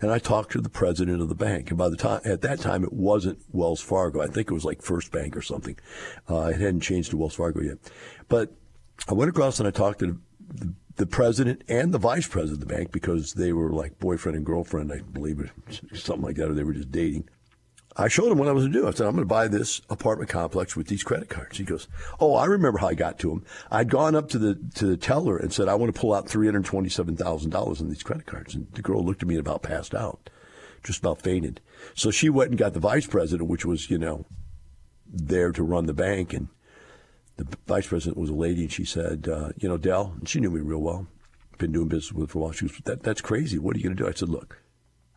and 0.00 0.10
I 0.10 0.18
talked 0.18 0.52
to 0.52 0.60
the 0.60 0.68
president 0.68 1.22
of 1.22 1.28
the 1.28 1.34
bank. 1.34 1.70
And 1.70 1.78
by 1.78 1.88
the 1.88 1.96
time 1.96 2.20
at 2.24 2.40
that 2.42 2.60
time, 2.60 2.82
it 2.82 2.92
wasn't 2.92 3.38
Wells 3.52 3.80
Fargo. 3.80 4.20
I 4.20 4.26
think 4.26 4.50
it 4.50 4.54
was 4.54 4.64
like 4.64 4.82
First 4.82 5.12
Bank 5.12 5.36
or 5.36 5.42
something. 5.42 5.76
Uh, 6.28 6.46
it 6.46 6.60
hadn't 6.60 6.80
changed 6.80 7.10
to 7.10 7.16
Wells 7.16 7.34
Fargo 7.34 7.60
yet, 7.60 7.78
but 8.28 8.52
I 9.08 9.14
went 9.14 9.28
across 9.30 9.58
and 9.58 9.68
I 9.68 9.70
talked 9.70 10.00
to 10.00 10.20
the, 10.52 10.74
the 10.98 11.06
president 11.06 11.62
and 11.68 11.94
the 11.94 11.98
vice 11.98 12.26
president 12.26 12.62
of 12.62 12.68
the 12.68 12.74
bank 12.74 12.92
because 12.92 13.32
they 13.34 13.52
were 13.52 13.70
like 13.72 13.98
boyfriend 13.98 14.36
and 14.36 14.44
girlfriend, 14.44 14.92
I 14.92 15.00
believe, 15.00 15.40
or 15.40 15.50
something 15.94 16.24
like 16.24 16.36
that, 16.36 16.50
or 16.50 16.54
they 16.54 16.64
were 16.64 16.74
just 16.74 16.92
dating. 16.92 17.28
I 17.96 18.08
showed 18.08 18.30
him 18.30 18.38
what 18.38 18.48
I 18.48 18.52
was 18.52 18.64
going 18.64 18.72
to 18.72 18.80
do. 18.80 18.86
I 18.86 18.90
said, 18.92 19.06
I'm 19.06 19.14
going 19.14 19.24
to 19.24 19.26
buy 19.26 19.48
this 19.48 19.80
apartment 19.90 20.30
complex 20.30 20.76
with 20.76 20.86
these 20.86 21.02
credit 21.02 21.28
cards. 21.28 21.58
He 21.58 21.64
goes, 21.64 21.88
Oh, 22.20 22.34
I 22.34 22.44
remember 22.44 22.78
how 22.78 22.88
I 22.88 22.94
got 22.94 23.18
to 23.20 23.32
him. 23.32 23.44
I'd 23.70 23.90
gone 23.90 24.14
up 24.14 24.28
to 24.30 24.38
the 24.38 24.58
to 24.74 24.86
the 24.86 24.96
teller 24.96 25.36
and 25.36 25.52
said, 25.52 25.68
I 25.68 25.74
want 25.74 25.92
to 25.92 26.00
pull 26.00 26.14
out 26.14 26.26
$327,000 26.26 27.80
in 27.80 27.88
these 27.88 28.02
credit 28.02 28.26
cards. 28.26 28.54
And 28.54 28.68
the 28.72 28.82
girl 28.82 29.04
looked 29.04 29.22
at 29.22 29.28
me 29.28 29.36
and 29.36 29.44
about 29.44 29.62
passed 29.62 29.94
out, 29.94 30.30
just 30.84 31.00
about 31.00 31.22
fainted. 31.22 31.60
So 31.94 32.10
she 32.10 32.28
went 32.28 32.50
and 32.50 32.58
got 32.58 32.74
the 32.74 32.80
vice 32.80 33.06
president, 33.06 33.48
which 33.48 33.64
was, 33.64 33.90
you 33.90 33.98
know, 33.98 34.26
there 35.06 35.50
to 35.52 35.62
run 35.62 35.86
the 35.86 35.94
bank. 35.94 36.32
And 36.32 36.48
the 37.38 37.58
vice 37.66 37.86
president 37.86 38.18
was 38.18 38.30
a 38.30 38.34
lady, 38.34 38.62
and 38.62 38.72
she 38.72 38.84
said, 38.84 39.28
uh, 39.28 39.50
"You 39.56 39.68
know, 39.68 39.78
Del." 39.78 40.14
and 40.18 40.28
she 40.28 40.40
knew 40.40 40.50
me 40.50 40.60
real 40.60 40.80
well. 40.80 41.06
Been 41.58 41.72
doing 41.72 41.88
business 41.88 42.12
with 42.12 42.30
for 42.30 42.38
a 42.38 42.42
while. 42.42 42.52
She 42.52 42.66
was, 42.66 42.72
that, 42.84 43.02
"That's 43.02 43.20
crazy. 43.20 43.58
What 43.58 43.74
are 43.74 43.78
you 43.78 43.84
going 43.84 43.96
to 43.96 44.02
do?" 44.02 44.08
I 44.08 44.12
said, 44.12 44.28
"Look, 44.28 44.62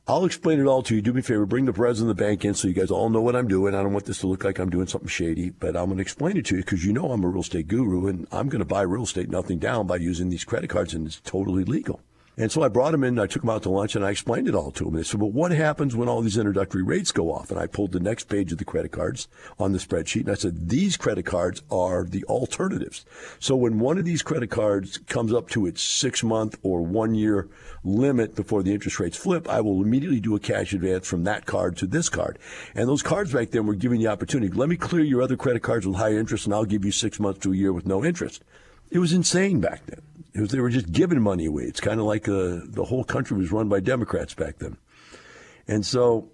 I'll 0.08 0.26
explain 0.26 0.60
it 0.60 0.66
all 0.66 0.82
to 0.84 0.96
you. 0.96 1.02
Do 1.02 1.14
me 1.14 1.20
a 1.20 1.24
favor, 1.24 1.46
bring 1.46 1.66
the 1.66 1.74
president 1.74 2.12
of 2.12 2.18
the 2.18 2.24
bank 2.24 2.44
in 2.44 2.54
so 2.54 2.68
you 2.68 2.74
guys 2.74 2.90
all 2.90 3.10
know 3.10 3.22
what 3.22 3.36
I'm 3.36 3.48
doing. 3.48 3.76
I 3.76 3.84
don't 3.84 3.94
want 3.94 4.06
this 4.06 4.20
to 4.20 4.28
look 4.28 4.44
like 4.44 4.60
I'm 4.60 4.70
doing 4.70 4.88
something 4.88 5.08
shady, 5.08 5.52
but 5.52 5.76
I'm 5.76 5.86
going 5.86 5.98
to 5.98 6.02
explain 6.02 6.38
it 6.38 6.46
to 6.46 6.56
you 6.56 6.64
because 6.64 6.84
you 6.86 6.94
know 6.94 7.12
I'm 7.12 7.24
a 7.24 7.28
real 7.28 7.42
estate 7.42 7.68
guru, 7.68 8.08
and 8.08 8.28
I'm 8.32 8.50
going 8.50 8.60
to 8.60 8.66
buy 8.66 8.82
real 8.82 9.04
estate 9.04 9.30
nothing 9.30 9.60
down 9.60 9.88
by 9.88 9.98
using 9.98 10.30
these 10.30 10.44
credit 10.44 10.70
cards, 10.70 10.94
and 10.94 11.06
it's 11.08 11.20
totally 11.22 11.64
legal." 11.64 12.02
And 12.38 12.50
so 12.50 12.64
I 12.64 12.70
brought 12.70 12.94
him 12.94 13.04
in, 13.04 13.20
I 13.20 13.28
took 13.28 13.44
him 13.44 13.50
out 13.50 13.64
to 13.64 13.70
lunch, 13.70 13.96
and 13.96 14.06
I 14.06 14.10
explained 14.10 14.48
it 14.48 14.56
all 14.56 14.72
to 14.72 14.86
him. 14.86 14.96
And 14.96 15.00
they 15.00 15.04
said, 15.04 15.20
Well, 15.20 15.32
what 15.32 15.52
happens 15.52 15.96
when 15.96 16.08
all 16.08 16.22
these 16.22 16.38
introductory 16.38 16.82
rates 16.82 17.12
go 17.12 17.32
off? 17.32 17.52
And 17.52 17.60
I 17.60 17.68
pulled 17.68 17.92
the 17.92 18.00
next 18.00 18.30
page 18.30 18.54
of 18.54 18.58
the 18.58 18.66
credit 18.66 18.94
cards 18.94 19.28
on 19.60 19.74
the 19.74 19.80
spreadsheet, 19.80 20.22
and 20.22 20.32
I 20.32 20.36
said, 20.36 20.70
These 20.70 20.96
credit 20.96 21.26
cards 21.26 21.62
are 21.70 22.06
the 22.06 22.24
alternatives. 22.26 23.06
So 23.40 23.58
when 23.58 23.80
one 23.80 23.98
of 23.98 24.06
these 24.06 24.22
credit 24.22 24.50
cards 24.50 24.98
comes 24.98 25.34
up 25.34 25.50
to 25.50 25.66
its 25.66 25.82
six 25.82 26.24
month 26.24 26.58
or 26.64 26.82
one 26.82 27.16
year 27.16 27.50
limit 27.84 28.36
before 28.36 28.64
the 28.64 28.74
interest 28.74 29.00
rates 29.00 29.18
flip, 29.18 29.50
I 29.50 29.60
will 29.60 29.82
immediately 29.82 30.22
do 30.22 30.36
a 30.36 30.40
cash 30.40 30.72
advance 30.74 31.08
from 31.08 31.26
that 31.26 31.46
card 31.46 31.76
to 31.78 31.88
this 31.88 32.08
card. 32.08 32.40
And 32.76 32.88
those 32.88 33.04
cards 33.04 33.34
back 33.34 33.52
then 33.52 33.66
were 33.66 33.76
giving 33.76 34.00
the 34.00 34.08
opportunity 34.08 34.54
let 34.54 34.70
me 34.70 34.78
clear 34.78 35.04
your 35.04 35.22
other 35.22 35.36
credit 35.36 35.64
cards 35.64 35.86
with 35.86 35.98
high 35.98 36.14
interest, 36.14 36.46
and 36.46 36.54
I'll 36.54 36.66
give 36.66 36.86
you 36.86 36.92
six 36.92 37.20
months 37.20 37.42
to 37.42 37.52
a 37.52 37.56
year 37.56 37.74
with 37.74 37.86
no 37.86 38.06
interest. 38.06 38.44
It 38.90 39.00
was 39.00 39.14
insane 39.14 39.60
back 39.60 39.86
then. 39.86 40.02
It 40.34 40.42
was, 40.42 40.52
they 40.52 40.60
were 40.60 40.70
just 40.70 40.92
giving 40.92 41.22
money 41.22 41.46
away. 41.46 41.64
It's 41.64 41.82
kind 41.82 42.00
of 42.00 42.06
like 42.06 42.28
uh, 42.28 42.62
the 42.64 42.86
whole 42.88 43.04
country 43.04 43.38
was 43.38 43.52
run 43.52 43.68
by 43.68 43.80
Democrats 43.80 44.34
back 44.34 44.60
then. 44.60 44.78
And 45.68 45.86
so 45.86 46.32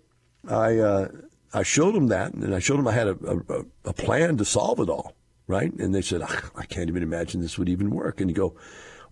I 0.48 0.78
uh, 0.78 1.08
I 1.54 1.64
showed 1.64 1.96
them 1.96 2.08
that, 2.08 2.34
and 2.34 2.54
I 2.54 2.60
showed 2.60 2.78
them 2.78 2.88
I 2.88 2.94
had 2.94 3.08
a, 3.08 3.18
a, 3.50 3.66
a 3.86 3.94
plan 3.94 4.38
to 4.38 4.46
solve 4.46 4.80
it 4.80 4.90
all, 4.90 5.16
right? 5.48 5.74
And 5.74 5.94
they 5.94 6.02
said, 6.02 6.22
I 6.22 6.66
can't 6.66 6.90
even 6.90 7.04
imagine 7.04 7.42
this 7.42 7.58
would 7.58 7.70
even 7.70 7.90
work. 7.90 8.22
And 8.22 8.30
you 8.30 8.36
go, 8.36 8.56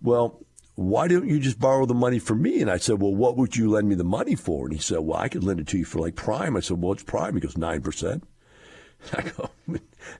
well, 0.02 0.40
why 0.74 1.08
don't 1.08 1.28
you 1.28 1.40
just 1.40 1.58
borrow 1.58 1.86
the 1.86 1.94
money 1.94 2.18
from 2.18 2.42
me? 2.42 2.60
And 2.60 2.70
I 2.70 2.76
said, 2.76 3.00
well, 3.00 3.14
what 3.14 3.36
would 3.36 3.56
you 3.56 3.70
lend 3.70 3.88
me 3.88 3.94
the 3.94 4.04
money 4.04 4.34
for? 4.34 4.66
And 4.66 4.74
he 4.74 4.80
said, 4.80 4.98
well, 4.98 5.18
I 5.18 5.28
could 5.28 5.42
lend 5.42 5.58
it 5.58 5.66
to 5.68 5.78
you 5.78 5.84
for 5.84 5.98
like 5.98 6.14
prime. 6.14 6.56
I 6.56 6.60
said, 6.60 6.80
well, 6.80 6.92
it's 6.92 7.02
prime. 7.02 7.34
He 7.34 7.40
goes, 7.40 7.54
9%. 7.54 8.22
I 9.12 9.22
go, 9.22 9.50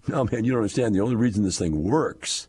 no, 0.09 0.25
man, 0.25 0.45
you 0.45 0.53
don't 0.53 0.61
understand. 0.61 0.95
The 0.95 1.01
only 1.01 1.17
reason 1.17 1.45
this 1.45 1.59
thing 1.59 1.85
works 1.85 2.49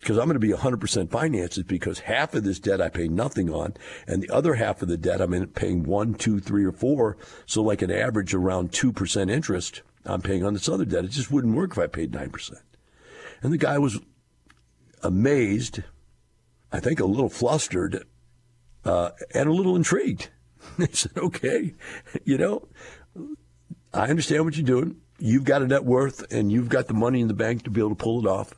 because 0.00 0.16
I'm 0.16 0.26
going 0.26 0.34
to 0.34 0.40
be 0.40 0.52
100% 0.52 1.10
financed 1.10 1.58
is 1.58 1.64
because 1.64 2.00
half 2.00 2.34
of 2.34 2.44
this 2.44 2.60
debt 2.60 2.80
I 2.80 2.88
pay 2.88 3.08
nothing 3.08 3.50
on, 3.50 3.74
and 4.06 4.22
the 4.22 4.30
other 4.30 4.54
half 4.54 4.82
of 4.82 4.88
the 4.88 4.96
debt 4.96 5.20
I'm 5.20 5.46
paying 5.48 5.82
one, 5.82 6.14
two, 6.14 6.40
three, 6.40 6.64
or 6.64 6.72
four. 6.72 7.16
So 7.46 7.62
like 7.62 7.82
an 7.82 7.90
average 7.90 8.34
around 8.34 8.72
2% 8.72 9.30
interest 9.30 9.82
I'm 10.04 10.22
paying 10.22 10.44
on 10.44 10.54
this 10.54 10.68
other 10.68 10.84
debt. 10.84 11.04
It 11.04 11.10
just 11.10 11.30
wouldn't 11.30 11.54
work 11.54 11.72
if 11.72 11.78
I 11.78 11.86
paid 11.86 12.12
9%. 12.12 12.52
And 13.42 13.52
the 13.52 13.58
guy 13.58 13.78
was 13.78 13.98
amazed, 15.02 15.82
I 16.72 16.80
think 16.80 17.00
a 17.00 17.04
little 17.04 17.28
flustered, 17.28 18.04
uh, 18.84 19.10
and 19.34 19.48
a 19.48 19.52
little 19.52 19.76
intrigued. 19.76 20.30
He 20.76 20.86
said, 20.92 21.12
okay, 21.16 21.74
you 22.24 22.36
know, 22.36 22.68
I 23.94 24.08
understand 24.08 24.44
what 24.44 24.56
you're 24.56 24.66
doing. 24.66 24.96
You've 25.18 25.44
got 25.44 25.62
a 25.62 25.66
net 25.66 25.84
worth 25.84 26.30
and 26.32 26.50
you've 26.52 26.68
got 26.68 26.88
the 26.88 26.94
money 26.94 27.20
in 27.20 27.28
the 27.28 27.34
bank 27.34 27.62
to 27.64 27.70
be 27.70 27.80
able 27.80 27.90
to 27.90 27.96
pull 27.96 28.24
it 28.24 28.28
off. 28.28 28.52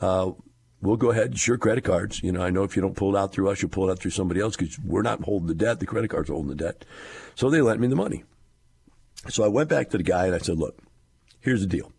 Uh, 0.00 0.32
we'll 0.80 0.96
go 0.96 1.10
ahead. 1.10 1.32
It's 1.32 1.46
your 1.46 1.58
credit 1.58 1.84
cards. 1.84 2.22
You 2.22 2.32
know, 2.32 2.42
I 2.42 2.50
know 2.50 2.64
if 2.64 2.76
you 2.76 2.82
don't 2.82 2.96
pull 2.96 3.14
it 3.14 3.18
out 3.18 3.32
through 3.32 3.50
us, 3.50 3.62
you'll 3.62 3.70
pull 3.70 3.88
it 3.88 3.92
out 3.92 3.98
through 3.98 4.10
somebody 4.12 4.40
else 4.40 4.56
because 4.56 4.78
we're 4.78 5.02
not 5.02 5.22
holding 5.22 5.48
the 5.48 5.54
debt. 5.54 5.80
The 5.80 5.86
credit 5.86 6.08
cards 6.08 6.28
holding 6.28 6.48
the 6.48 6.54
debt. 6.54 6.84
So 7.34 7.50
they 7.50 7.60
lent 7.60 7.80
me 7.80 7.88
the 7.88 7.96
money. 7.96 8.24
So 9.28 9.44
I 9.44 9.48
went 9.48 9.68
back 9.68 9.90
to 9.90 9.96
the 9.96 10.02
guy 10.02 10.26
and 10.26 10.34
I 10.34 10.38
said, 10.38 10.58
look, 10.58 10.78
here's 11.40 11.60
the 11.60 11.66
deal. 11.66 11.92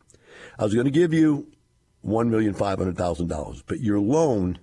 I 0.58 0.64
was 0.64 0.74
going 0.74 0.86
to 0.86 0.92
give 0.92 1.14
you 1.14 1.48
one 2.02 2.30
million 2.30 2.54
five 2.54 2.78
hundred 2.78 2.98
thousand 2.98 3.28
dollars, 3.28 3.64
but 3.66 3.80
your 3.80 4.00
loan 4.00 4.60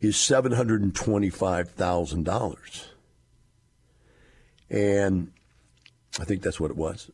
is 0.00 0.16
seven 0.16 0.52
hundred 0.52 0.82
and 0.82 0.94
twenty-five 0.94 1.70
thousand 1.70 2.24
dollars, 2.24 2.88
and 4.70 5.32
I 6.20 6.24
think 6.24 6.42
that's 6.42 6.60
what 6.60 6.70
it 6.70 6.76
was. 6.76 7.10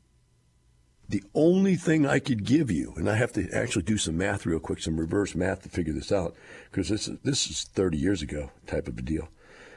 The 1.09 1.23
only 1.35 1.77
thing 1.77 2.07
I 2.07 2.19
could 2.19 2.45
give 2.45 2.71
you, 2.71 2.95
and 2.97 3.11
I 3.11 3.17
have 3.17 3.33
to 3.33 3.49
actually 3.53 3.83
do 3.83 3.99
some 3.99 4.17
math 4.17 4.47
real 4.47 4.59
quick, 4.59 4.81
some 4.81 4.99
reverse 4.99 5.35
math 5.35 5.63
to 5.63 5.69
figure 5.69 5.93
this 5.93 6.11
out, 6.11 6.35
because 6.71 6.89
this 6.89 7.09
is, 7.09 7.19
this 7.23 7.47
is 7.47 7.65
30 7.65 7.99
years 7.99 8.23
ago 8.23 8.51
type 8.67 8.89
of 8.89 8.97
a 8.97 9.03
deal. 9.03 9.29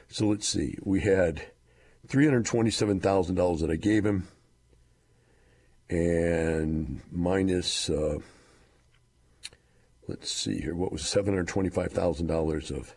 So 0.08 0.26
let's 0.26 0.48
see. 0.48 0.78
We 0.82 1.00
had 1.00 1.42
$327,000 2.08 3.60
that 3.60 3.70
I 3.70 3.76
gave 3.76 4.06
him, 4.06 4.28
and 5.90 7.00
minus, 7.12 7.90
uh, 7.90 8.18
let's 10.06 10.30
see 10.30 10.60
here, 10.60 10.74
what 10.74 10.92
was 10.92 11.02
$725,000 11.02 12.70
of, 12.70 12.94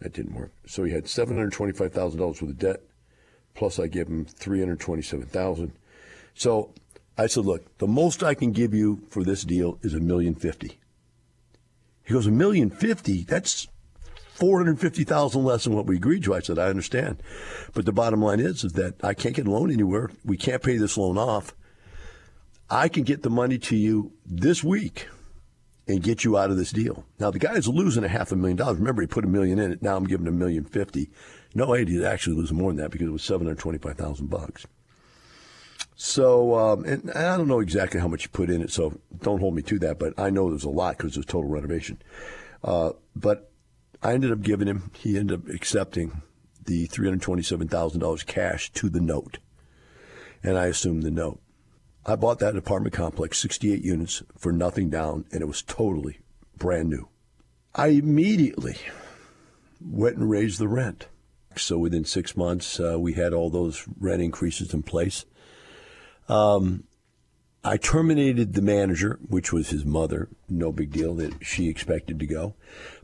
that 0.00 0.14
didn't 0.14 0.34
work. 0.34 0.52
So 0.66 0.84
he 0.84 0.92
had 0.92 1.04
$725,000 1.04 2.18
worth 2.18 2.42
of 2.42 2.58
debt, 2.58 2.80
plus 3.54 3.78
I 3.78 3.86
gave 3.86 4.08
him 4.08 4.24
327000 4.24 5.72
So 6.34 6.72
I 7.18 7.26
said, 7.26 7.44
look, 7.44 7.76
the 7.78 7.88
most 7.88 8.22
I 8.22 8.34
can 8.34 8.52
give 8.52 8.72
you 8.72 9.02
for 9.10 9.24
this 9.24 9.42
deal 9.42 9.78
is 9.82 9.92
a 9.92 10.00
million 10.00 10.36
fifty. 10.36 10.78
He 12.04 12.14
goes, 12.14 12.26
a 12.26 12.30
million 12.30 12.70
fifty? 12.70 13.24
That's 13.24 13.66
450,000 14.38 15.42
less 15.42 15.64
than 15.64 15.74
what 15.74 15.86
we 15.86 15.96
agreed 15.96 16.22
to. 16.22 16.34
I 16.34 16.38
said, 16.38 16.60
I 16.60 16.68
understand. 16.68 17.20
But 17.74 17.86
the 17.86 17.92
bottom 17.92 18.22
line 18.22 18.38
is, 18.38 18.62
is 18.62 18.74
that 18.74 18.94
I 19.02 19.12
can't 19.12 19.34
get 19.34 19.48
a 19.48 19.50
loan 19.50 19.72
anywhere. 19.72 20.10
We 20.24 20.36
can't 20.36 20.62
pay 20.62 20.76
this 20.76 20.96
loan 20.96 21.18
off. 21.18 21.56
I 22.70 22.88
can 22.88 23.02
get 23.02 23.24
the 23.24 23.30
money 23.30 23.58
to 23.58 23.74
you 23.74 24.12
this 24.24 24.62
week 24.62 25.08
and 25.88 26.04
get 26.04 26.22
you 26.22 26.38
out 26.38 26.50
of 26.50 26.56
this 26.56 26.70
deal. 26.70 27.04
Now 27.18 27.32
the 27.32 27.40
guy's 27.40 27.66
losing 27.66 28.04
a 28.04 28.08
half 28.08 28.30
a 28.30 28.36
million 28.36 28.56
dollars. 28.56 28.78
Remember, 28.78 29.02
he 29.02 29.08
put 29.08 29.24
a 29.24 29.28
million 29.28 29.58
in 29.58 29.72
it. 29.72 29.82
Now 29.82 29.96
I'm 29.96 30.04
giving 30.04 30.26
him 30.28 30.34
a 30.34 30.38
million 30.38 30.64
fifty. 30.64 31.10
No 31.54 31.72
he'd 31.72 32.04
actually 32.04 32.36
lose 32.36 32.52
more 32.52 32.70
than 32.70 32.76
that 32.76 32.92
because 32.92 33.08
it 33.08 33.12
was 33.12 33.24
seven 33.24 33.48
hundred 33.48 33.58
twenty-five 33.58 33.96
thousand 33.96 34.28
bucks. 34.28 34.66
So, 36.00 36.54
um, 36.54 36.84
and 36.84 37.10
I 37.10 37.36
don't 37.36 37.48
know 37.48 37.58
exactly 37.58 37.98
how 37.98 38.06
much 38.06 38.22
you 38.22 38.28
put 38.28 38.50
in 38.50 38.62
it, 38.62 38.70
so 38.70 39.00
don't 39.20 39.40
hold 39.40 39.56
me 39.56 39.62
to 39.62 39.80
that. 39.80 39.98
But 39.98 40.14
I 40.16 40.30
know 40.30 40.48
there's 40.48 40.62
a 40.62 40.70
lot 40.70 40.96
because 40.96 41.16
it 41.16 41.18
was 41.18 41.26
total 41.26 41.50
renovation. 41.50 42.00
Uh, 42.62 42.92
but 43.16 43.50
I 44.00 44.12
ended 44.12 44.30
up 44.30 44.40
giving 44.40 44.68
him. 44.68 44.92
He 44.94 45.18
ended 45.18 45.40
up 45.40 45.48
accepting 45.52 46.22
the 46.64 46.86
three 46.86 47.08
hundred 47.08 47.22
twenty-seven 47.22 47.66
thousand 47.66 47.98
dollars 47.98 48.22
cash 48.22 48.70
to 48.74 48.88
the 48.88 49.00
note, 49.00 49.38
and 50.40 50.56
I 50.56 50.66
assumed 50.66 51.02
the 51.02 51.10
note. 51.10 51.40
I 52.06 52.14
bought 52.14 52.38
that 52.38 52.56
apartment 52.56 52.94
complex, 52.94 53.38
sixty-eight 53.38 53.82
units, 53.82 54.22
for 54.36 54.52
nothing 54.52 54.90
down, 54.90 55.24
and 55.32 55.42
it 55.42 55.48
was 55.48 55.62
totally 55.62 56.20
brand 56.56 56.90
new. 56.90 57.08
I 57.74 57.88
immediately 57.88 58.76
went 59.80 60.16
and 60.16 60.30
raised 60.30 60.60
the 60.60 60.68
rent. 60.68 61.08
So 61.56 61.76
within 61.76 62.04
six 62.04 62.36
months, 62.36 62.78
uh, 62.78 63.00
we 63.00 63.14
had 63.14 63.32
all 63.32 63.50
those 63.50 63.84
rent 63.98 64.22
increases 64.22 64.72
in 64.72 64.84
place. 64.84 65.24
Um, 66.28 66.84
I 67.64 67.76
terminated 67.76 68.54
the 68.54 68.62
manager, 68.62 69.18
which 69.26 69.52
was 69.52 69.70
his 69.70 69.84
mother. 69.84 70.28
No 70.48 70.72
big 70.72 70.92
deal 70.92 71.14
that 71.16 71.44
she 71.44 71.68
expected 71.68 72.18
to 72.20 72.26
go. 72.26 72.54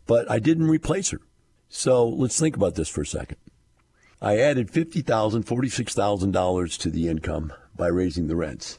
But 0.07 0.31
I 0.31 0.39
didn't 0.39 0.69
replace 0.69 1.11
her. 1.11 1.21
So 1.69 2.09
let's 2.09 2.39
think 2.39 2.57
about 2.57 2.75
this 2.77 2.89
for 2.89 3.03
a 3.03 3.07
second. 3.07 3.39
I 4.23 4.39
added 4.39 4.71
$50,000, 4.71 5.05
$46,000 5.45 6.79
to 6.79 6.91
the 6.91 7.09
income 7.09 7.53
by 7.77 7.89
raising 7.89 8.29
the 8.29 8.37
rents. 8.37 8.79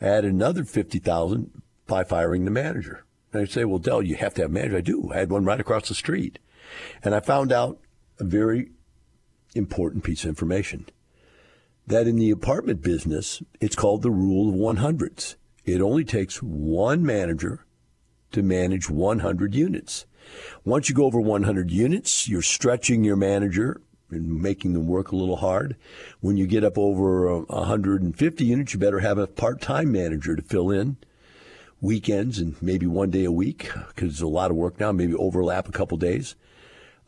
I 0.00 0.06
added 0.06 0.32
another 0.32 0.64
50,000 0.64 1.62
by 1.86 2.04
firing 2.04 2.44
the 2.44 2.50
manager. 2.50 3.04
And 3.32 3.42
I 3.42 3.44
say, 3.46 3.64
well, 3.64 3.78
Del, 3.78 4.02
you 4.02 4.14
have 4.16 4.34
to 4.34 4.42
have 4.42 4.50
a 4.50 4.54
manager. 4.54 4.78
I 4.78 4.80
do. 4.80 5.10
I 5.12 5.18
had 5.18 5.30
one 5.30 5.44
right 5.44 5.60
across 5.60 5.88
the 5.88 5.94
street. 5.94 6.38
And 7.02 7.14
I 7.14 7.20
found 7.20 7.52
out 7.52 7.80
a 8.18 8.24
very 8.24 8.70
important 9.54 10.04
piece 10.04 10.24
of 10.24 10.28
information 10.28 10.86
that 11.86 12.06
in 12.06 12.16
the 12.16 12.30
apartment 12.30 12.82
business, 12.82 13.42
it's 13.60 13.76
called 13.76 14.02
the 14.02 14.10
rule 14.10 14.48
of 14.48 14.76
100s. 14.76 15.36
It 15.64 15.80
only 15.80 16.04
takes 16.04 16.42
one 16.42 17.04
manager 17.04 17.64
to 18.32 18.42
manage 18.42 18.90
100 18.90 19.54
units. 19.54 20.06
Once 20.64 20.88
you 20.88 20.94
go 20.94 21.04
over 21.04 21.20
100 21.20 21.70
units, 21.70 22.28
you're 22.28 22.42
stretching 22.42 23.04
your 23.04 23.16
manager 23.16 23.80
and 24.10 24.40
making 24.40 24.72
them 24.72 24.86
work 24.86 25.12
a 25.12 25.16
little 25.16 25.36
hard. 25.36 25.76
When 26.20 26.36
you 26.36 26.46
get 26.46 26.64
up 26.64 26.78
over 26.78 27.28
uh, 27.28 27.40
150 27.48 28.44
units, 28.44 28.72
you 28.72 28.80
better 28.80 29.00
have 29.00 29.18
a 29.18 29.26
part-time 29.26 29.92
manager 29.92 30.36
to 30.36 30.42
fill 30.42 30.70
in 30.70 30.96
weekends 31.80 32.38
and 32.38 32.60
maybe 32.62 32.86
one 32.86 33.10
day 33.10 33.24
a 33.24 33.32
week 33.32 33.70
because 33.88 34.14
there's 34.14 34.20
a 34.22 34.26
lot 34.26 34.50
of 34.50 34.56
work 34.56 34.80
now, 34.80 34.92
maybe 34.92 35.14
overlap 35.14 35.68
a 35.68 35.72
couple 35.72 35.98
days. 35.98 36.34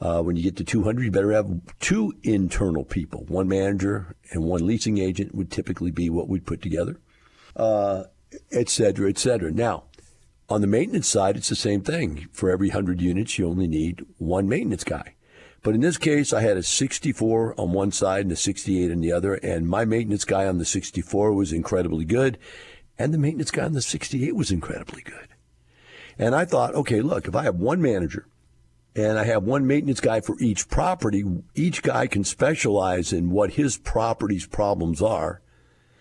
Uh, 0.00 0.22
when 0.22 0.36
you 0.36 0.42
get 0.42 0.56
to 0.56 0.64
200, 0.64 1.04
you 1.04 1.10
better 1.10 1.32
have 1.32 1.50
two 1.80 2.14
internal 2.22 2.84
people. 2.84 3.24
One 3.28 3.48
manager 3.48 4.14
and 4.30 4.44
one 4.44 4.66
leasing 4.66 4.98
agent 4.98 5.34
would 5.34 5.50
typically 5.50 5.90
be 5.90 6.10
what 6.10 6.28
we'd 6.28 6.46
put 6.46 6.60
together, 6.60 7.00
uh, 7.56 8.04
et 8.52 8.68
cetera, 8.68 9.08
et 9.08 9.16
cetera. 9.16 9.50
Now, 9.50 9.84
on 10.48 10.60
the 10.60 10.66
maintenance 10.66 11.08
side, 11.08 11.36
it's 11.36 11.48
the 11.48 11.56
same 11.56 11.80
thing. 11.80 12.28
For 12.32 12.50
every 12.50 12.68
100 12.68 13.00
units, 13.00 13.38
you 13.38 13.48
only 13.48 13.66
need 13.66 14.04
one 14.18 14.48
maintenance 14.48 14.84
guy. 14.84 15.14
But 15.62 15.74
in 15.74 15.80
this 15.80 15.98
case, 15.98 16.32
I 16.32 16.42
had 16.42 16.56
a 16.56 16.62
64 16.62 17.58
on 17.58 17.72
one 17.72 17.90
side 17.90 18.22
and 18.22 18.32
a 18.32 18.36
68 18.36 18.92
on 18.92 19.00
the 19.00 19.12
other, 19.12 19.34
and 19.34 19.66
my 19.66 19.84
maintenance 19.84 20.24
guy 20.24 20.46
on 20.46 20.58
the 20.58 20.64
64 20.64 21.32
was 21.32 21.52
incredibly 21.52 22.04
good, 22.04 22.38
and 22.98 23.12
the 23.12 23.18
maintenance 23.18 23.50
guy 23.50 23.64
on 23.64 23.72
the 23.72 23.82
68 23.82 24.36
was 24.36 24.52
incredibly 24.52 25.02
good. 25.02 25.28
And 26.18 26.34
I 26.34 26.44
thought, 26.44 26.74
okay, 26.74 27.00
look, 27.00 27.26
if 27.26 27.34
I 27.34 27.42
have 27.42 27.56
one 27.56 27.82
manager 27.82 28.28
and 28.96 29.18
I 29.18 29.24
have 29.24 29.44
one 29.44 29.66
maintenance 29.66 30.00
guy 30.00 30.20
for 30.22 30.36
each 30.40 30.68
property. 30.68 31.22
Each 31.54 31.82
guy 31.82 32.06
can 32.06 32.24
specialize 32.24 33.12
in 33.12 33.30
what 33.30 33.52
his 33.52 33.76
property's 33.76 34.46
problems 34.46 35.02
are. 35.02 35.42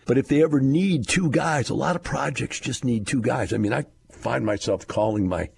But 0.05 0.17
if 0.17 0.29
they 0.29 0.41
ever 0.41 0.62
need 0.62 1.08
two 1.08 1.29
guys, 1.29 1.69
a 1.69 1.75
lot 1.75 1.97
of 1.97 2.03
projects 2.03 2.60
just 2.60 2.86
need 2.86 3.05
two 3.05 3.21
guys. 3.21 3.51
I 3.51 3.58
mean, 3.58 3.73
I 3.73 3.86
find 4.10 4.45
myself 4.45 4.88
calling 4.88 5.27
my 5.27 5.49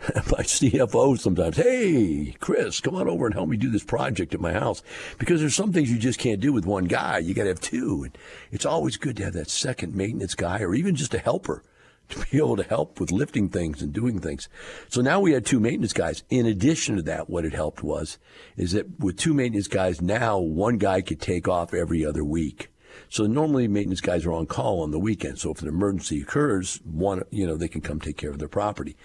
my 0.14 0.44
CFO 0.44 1.18
sometimes, 1.18 1.56
"Hey, 1.56 2.34
Chris, 2.40 2.80
come 2.80 2.94
on 2.94 3.08
over 3.08 3.26
and 3.26 3.34
help 3.34 3.48
me 3.48 3.56
do 3.56 3.70
this 3.70 3.84
project 3.84 4.32
at 4.32 4.40
my 4.40 4.52
house." 4.52 4.82
Because 5.18 5.40
there's 5.40 5.56
some 5.56 5.72
things 5.72 5.90
you 5.90 5.98
just 5.98 6.20
can't 6.20 6.40
do 6.40 6.52
with 6.52 6.64
one 6.64 6.84
guy. 6.84 7.18
You 7.18 7.34
got 7.34 7.42
to 7.42 7.48
have 7.48 7.60
two, 7.60 8.04
and 8.04 8.16
it's 8.50 8.64
always 8.64 8.96
good 8.96 9.16
to 9.16 9.24
have 9.24 9.34
that 9.34 9.50
second 9.50 9.94
maintenance 9.94 10.36
guy 10.36 10.60
or 10.60 10.74
even 10.74 10.94
just 10.94 11.12
a 11.12 11.18
helper 11.18 11.62
to 12.08 12.24
be 12.30 12.38
able 12.38 12.56
to 12.56 12.62
help 12.62 13.00
with 13.00 13.12
lifting 13.12 13.48
things 13.48 13.82
and 13.82 13.92
doing 13.92 14.18
things. 14.18 14.48
So 14.88 15.00
now 15.00 15.20
we 15.20 15.32
had 15.32 15.44
two 15.44 15.60
maintenance 15.60 15.92
guys. 15.92 16.22
In 16.30 16.46
addition 16.46 16.96
to 16.96 17.02
that, 17.02 17.28
what 17.28 17.44
it 17.44 17.52
helped 17.52 17.82
was 17.82 18.18
is 18.56 18.72
that 18.72 18.98
with 19.00 19.16
two 19.16 19.34
maintenance 19.34 19.68
guys 19.68 20.00
now, 20.00 20.38
one 20.38 20.78
guy 20.78 21.00
could 21.00 21.20
take 21.20 21.48
off 21.48 21.74
every 21.74 22.04
other 22.04 22.24
week. 22.24 22.70
So 23.10 23.26
normally 23.26 23.68
maintenance 23.68 24.00
guys 24.00 24.26
are 24.26 24.32
on 24.32 24.46
call 24.46 24.82
on 24.82 24.90
the 24.90 24.98
weekend. 24.98 25.38
So 25.38 25.50
if 25.50 25.62
an 25.62 25.68
emergency 25.68 26.20
occurs, 26.20 26.80
one 26.84 27.22
you 27.30 27.46
know 27.46 27.56
they 27.56 27.68
can 27.68 27.80
come 27.80 28.00
take 28.00 28.16
care 28.16 28.30
of 28.30 28.38
their 28.38 28.48
property. 28.48 28.96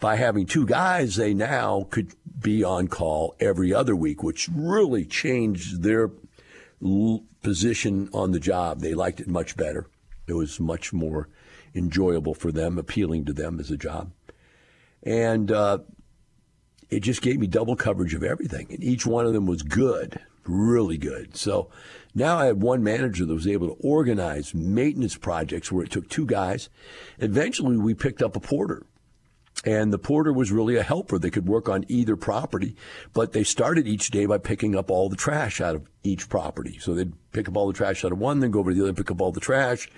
By 0.00 0.16
having 0.16 0.46
two 0.46 0.66
guys, 0.66 1.16
they 1.16 1.34
now 1.34 1.86
could 1.90 2.14
be 2.38 2.64
on 2.64 2.88
call 2.88 3.36
every 3.40 3.72
other 3.72 3.94
week, 3.94 4.22
which 4.22 4.48
really 4.54 5.04
changed 5.04 5.82
their 5.82 6.10
position 7.42 8.10
on 8.12 8.32
the 8.32 8.40
job. 8.40 8.80
They 8.80 8.94
liked 8.94 9.20
it 9.20 9.28
much 9.28 9.56
better. 9.56 9.86
It 10.26 10.34
was 10.34 10.58
much 10.58 10.92
more 10.92 11.28
enjoyable 11.74 12.34
for 12.34 12.52
them, 12.52 12.78
appealing 12.78 13.24
to 13.26 13.32
them 13.32 13.58
as 13.58 13.70
a 13.70 13.76
job. 13.76 14.12
And 15.02 15.50
uh, 15.50 15.78
it 16.90 17.00
just 17.00 17.22
gave 17.22 17.38
me 17.38 17.46
double 17.46 17.76
coverage 17.76 18.14
of 18.14 18.22
everything. 18.22 18.68
And 18.70 18.82
each 18.82 19.06
one 19.06 19.26
of 19.26 19.32
them 19.32 19.46
was 19.46 19.62
good, 19.62 20.20
really 20.46 20.96
good. 20.96 21.36
So 21.36 21.70
now 22.14 22.38
I 22.38 22.46
had 22.46 22.62
one 22.62 22.82
manager 22.82 23.26
that 23.26 23.34
was 23.34 23.46
able 23.46 23.68
to 23.68 23.80
organize 23.80 24.54
maintenance 24.54 25.16
projects 25.16 25.70
where 25.72 25.84
it 25.84 25.90
took 25.90 26.08
two 26.08 26.26
guys. 26.26 26.68
Eventually, 27.18 27.76
we 27.76 27.94
picked 27.94 28.22
up 28.22 28.36
a 28.36 28.40
porter. 28.40 28.86
And 29.64 29.92
the 29.92 29.98
porter 29.98 30.32
was 30.32 30.50
really 30.52 30.76
a 30.76 30.82
helper. 30.82 31.18
They 31.18 31.30
could 31.30 31.46
work 31.46 31.68
on 31.68 31.84
either 31.88 32.16
property, 32.16 32.76
but 33.12 33.32
they 33.32 33.44
started 33.44 33.86
each 33.86 34.10
day 34.10 34.26
by 34.26 34.38
picking 34.38 34.74
up 34.76 34.90
all 34.90 35.08
the 35.08 35.16
trash 35.16 35.60
out 35.60 35.76
of 35.76 35.88
each 36.02 36.28
property. 36.28 36.78
So 36.80 36.92
they'd 36.92 37.12
pick 37.32 37.48
up 37.48 37.56
all 37.56 37.68
the 37.68 37.72
trash 37.72 38.04
out 38.04 38.12
of 38.12 38.18
one, 38.18 38.40
then 38.40 38.50
go 38.50 38.58
over 38.58 38.72
to 38.72 38.76
the 38.76 38.82
other, 38.82 38.92
pick 38.92 39.10
up 39.10 39.22
all 39.22 39.32
the 39.32 39.40
trash, 39.40 39.88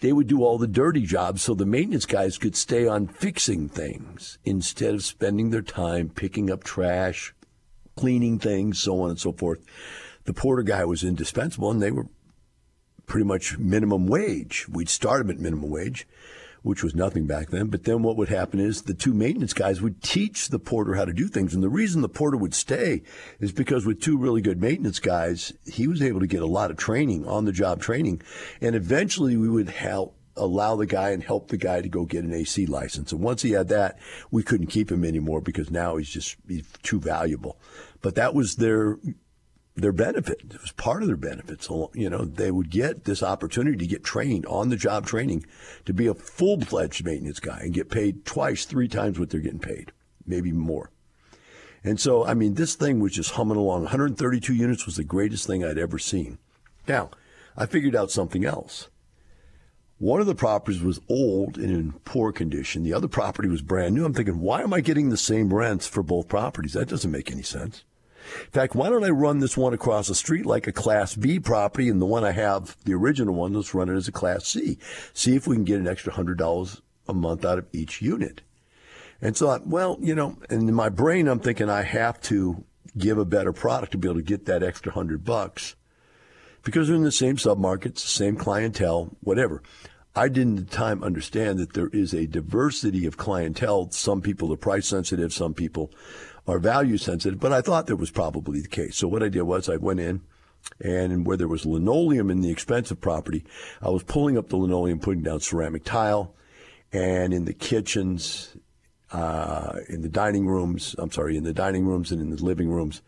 they 0.00 0.12
would 0.12 0.26
do 0.26 0.42
all 0.42 0.58
the 0.58 0.66
dirty 0.66 1.02
jobs 1.02 1.42
so 1.42 1.54
the 1.54 1.66
maintenance 1.66 2.06
guys 2.06 2.38
could 2.38 2.56
stay 2.56 2.86
on 2.86 3.06
fixing 3.06 3.68
things 3.68 4.38
instead 4.44 4.94
of 4.94 5.04
spending 5.04 5.50
their 5.50 5.62
time 5.62 6.08
picking 6.08 6.50
up 6.50 6.64
trash, 6.64 7.34
cleaning 7.96 8.38
things, 8.38 8.78
so 8.78 9.02
on 9.02 9.10
and 9.10 9.18
so 9.18 9.32
forth. 9.32 9.60
The 10.24 10.32
porter 10.32 10.62
guy 10.62 10.84
was 10.84 11.04
indispensable 11.04 11.70
and 11.70 11.82
they 11.82 11.90
were 11.90 12.06
pretty 13.06 13.26
much 13.26 13.58
minimum 13.58 14.06
wage. 14.06 14.66
We'd 14.68 14.88
start 14.88 15.18
them 15.20 15.30
at 15.30 15.40
minimum 15.40 15.70
wage 15.70 16.06
which 16.62 16.82
was 16.82 16.94
nothing 16.94 17.26
back 17.26 17.50
then. 17.50 17.68
But 17.68 17.84
then 17.84 18.02
what 18.02 18.16
would 18.16 18.28
happen 18.28 18.60
is 18.60 18.82
the 18.82 18.94
two 18.94 19.14
maintenance 19.14 19.52
guys 19.52 19.80
would 19.80 20.02
teach 20.02 20.48
the 20.48 20.58
porter 20.58 20.94
how 20.94 21.04
to 21.04 21.12
do 21.12 21.28
things. 21.28 21.54
And 21.54 21.62
the 21.62 21.68
reason 21.68 22.02
the 22.02 22.08
porter 22.08 22.36
would 22.36 22.54
stay 22.54 23.02
is 23.38 23.52
because 23.52 23.86
with 23.86 24.00
two 24.00 24.18
really 24.18 24.42
good 24.42 24.60
maintenance 24.60 24.98
guys, 24.98 25.52
he 25.64 25.86
was 25.86 26.02
able 26.02 26.20
to 26.20 26.26
get 26.26 26.42
a 26.42 26.46
lot 26.46 26.70
of 26.70 26.76
training, 26.76 27.26
on 27.26 27.44
the 27.44 27.52
job 27.52 27.80
training. 27.80 28.22
And 28.60 28.74
eventually 28.74 29.36
we 29.36 29.48
would 29.48 29.70
help 29.70 30.16
allow 30.36 30.76
the 30.76 30.86
guy 30.86 31.10
and 31.10 31.22
help 31.22 31.48
the 31.48 31.56
guy 31.56 31.80
to 31.80 31.88
go 31.88 32.04
get 32.04 32.24
an 32.24 32.32
AC 32.32 32.66
license. 32.66 33.12
And 33.12 33.20
once 33.20 33.42
he 33.42 33.52
had 33.52 33.68
that, 33.68 33.98
we 34.30 34.42
couldn't 34.42 34.68
keep 34.68 34.90
him 34.90 35.04
anymore 35.04 35.40
because 35.40 35.70
now 35.70 35.96
he's 35.96 36.08
just 36.08 36.36
he's 36.48 36.66
too 36.82 37.00
valuable. 37.00 37.58
But 38.00 38.14
that 38.14 38.34
was 38.34 38.56
their 38.56 38.98
their 39.80 39.92
benefit. 39.92 40.40
It 40.50 40.60
was 40.60 40.72
part 40.72 41.02
of 41.02 41.08
their 41.08 41.16
benefits. 41.16 41.68
You 41.94 42.10
know, 42.10 42.24
they 42.24 42.50
would 42.50 42.70
get 42.70 43.04
this 43.04 43.22
opportunity 43.22 43.76
to 43.78 43.86
get 43.86 44.04
trained 44.04 44.46
on 44.46 44.68
the 44.68 44.76
job 44.76 45.06
training 45.06 45.46
to 45.84 45.92
be 45.92 46.06
a 46.06 46.14
full 46.14 46.60
fledged 46.60 47.04
maintenance 47.04 47.40
guy 47.40 47.60
and 47.60 47.74
get 47.74 47.90
paid 47.90 48.24
twice, 48.24 48.64
three 48.64 48.88
times 48.88 49.18
what 49.18 49.30
they're 49.30 49.40
getting 49.40 49.58
paid, 49.58 49.92
maybe 50.26 50.52
more. 50.52 50.90
And 51.82 51.98
so, 51.98 52.24
I 52.26 52.34
mean, 52.34 52.54
this 52.54 52.74
thing 52.74 53.00
was 53.00 53.12
just 53.12 53.32
humming 53.32 53.56
along. 53.56 53.82
132 53.82 54.54
units 54.54 54.86
was 54.86 54.96
the 54.96 55.04
greatest 55.04 55.46
thing 55.46 55.64
I'd 55.64 55.78
ever 55.78 55.98
seen. 55.98 56.38
Now, 56.86 57.10
I 57.56 57.66
figured 57.66 57.96
out 57.96 58.10
something 58.10 58.44
else. 58.44 58.88
One 59.98 60.20
of 60.20 60.26
the 60.26 60.34
properties 60.34 60.82
was 60.82 61.00
old 61.08 61.58
and 61.58 61.70
in 61.70 61.92
poor 62.04 62.32
condition. 62.32 62.82
The 62.82 62.94
other 62.94 63.08
property 63.08 63.48
was 63.48 63.60
brand 63.60 63.94
new. 63.94 64.04
I'm 64.04 64.14
thinking, 64.14 64.40
why 64.40 64.62
am 64.62 64.72
I 64.72 64.80
getting 64.80 65.10
the 65.10 65.16
same 65.16 65.52
rents 65.52 65.86
for 65.86 66.02
both 66.02 66.28
properties? 66.28 66.72
That 66.72 66.88
doesn't 66.88 67.10
make 67.10 67.30
any 67.30 67.42
sense. 67.42 67.84
In 68.44 68.50
fact, 68.50 68.74
why 68.74 68.88
don't 68.88 69.04
I 69.04 69.10
run 69.10 69.40
this 69.40 69.56
one 69.56 69.74
across 69.74 70.08
the 70.08 70.14
street 70.14 70.46
like 70.46 70.66
a 70.66 70.72
Class 70.72 71.14
B 71.14 71.40
property, 71.40 71.88
and 71.88 72.00
the 72.00 72.06
one 72.06 72.24
I 72.24 72.32
have, 72.32 72.76
the 72.84 72.94
original 72.94 73.34
one, 73.34 73.54
let's 73.54 73.74
run 73.74 73.88
it 73.88 73.96
as 73.96 74.08
a 74.08 74.12
Class 74.12 74.46
C. 74.46 74.78
See 75.12 75.34
if 75.34 75.46
we 75.46 75.56
can 75.56 75.64
get 75.64 75.80
an 75.80 75.88
extra 75.88 76.12
hundred 76.12 76.38
dollars 76.38 76.82
a 77.08 77.14
month 77.14 77.44
out 77.44 77.58
of 77.58 77.66
each 77.72 78.00
unit. 78.00 78.42
And 79.22 79.36
so, 79.36 79.48
I, 79.48 79.58
well, 79.64 79.98
you 80.00 80.14
know, 80.14 80.36
in 80.48 80.72
my 80.72 80.88
brain, 80.88 81.28
I'm 81.28 81.40
thinking 81.40 81.68
I 81.68 81.82
have 81.82 82.20
to 82.22 82.64
give 82.96 83.18
a 83.18 83.24
better 83.24 83.52
product 83.52 83.92
to 83.92 83.98
be 83.98 84.08
able 84.08 84.20
to 84.20 84.22
get 84.24 84.46
that 84.46 84.62
extra 84.62 84.92
hundred 84.92 85.24
bucks 85.24 85.76
because 86.62 86.88
they're 86.88 86.96
in 86.96 87.02
the 87.02 87.12
same 87.12 87.36
submarkets, 87.36 87.98
same 87.98 88.36
clientele, 88.36 89.16
whatever. 89.20 89.62
I 90.14 90.28
didn't 90.28 90.58
at 90.58 90.70
the 90.70 90.76
time 90.76 91.04
understand 91.04 91.58
that 91.58 91.74
there 91.74 91.88
is 91.88 92.12
a 92.12 92.26
diversity 92.26 93.06
of 93.06 93.16
clientele. 93.16 93.90
Some 93.92 94.20
people 94.20 94.52
are 94.52 94.56
price 94.56 94.88
sensitive, 94.88 95.32
some 95.32 95.54
people 95.54 95.92
are 96.50 96.58
value 96.58 96.98
sensitive, 96.98 97.40
but 97.40 97.52
I 97.52 97.60
thought 97.60 97.86
that 97.86 97.96
was 97.96 98.10
probably 98.10 98.60
the 98.60 98.68
case. 98.68 98.96
So 98.96 99.08
what 99.08 99.22
I 99.22 99.28
did 99.28 99.42
was 99.42 99.68
I 99.68 99.76
went 99.76 100.00
in 100.00 100.22
and 100.80 101.26
where 101.26 101.36
there 101.36 101.48
was 101.48 101.64
linoleum 101.64 102.30
in 102.30 102.40
the 102.40 102.50
expensive 102.50 103.00
property, 103.00 103.44
I 103.80 103.90
was 103.90 104.02
pulling 104.02 104.36
up 104.36 104.48
the 104.48 104.56
linoleum, 104.56 105.00
putting 105.00 105.22
down 105.22 105.40
ceramic 105.40 105.84
tile, 105.84 106.34
and 106.92 107.32
in 107.32 107.44
the 107.44 107.54
kitchens, 107.54 108.56
uh, 109.12 109.78
in 109.88 110.02
the 110.02 110.08
dining 110.08 110.46
rooms, 110.46 110.94
I'm 110.98 111.10
sorry, 111.10 111.36
in 111.36 111.44
the 111.44 111.52
dining 111.52 111.86
rooms 111.86 112.12
and 112.12 112.20
in 112.20 112.30
the 112.30 112.44
living 112.44 112.68
rooms, 112.68 113.00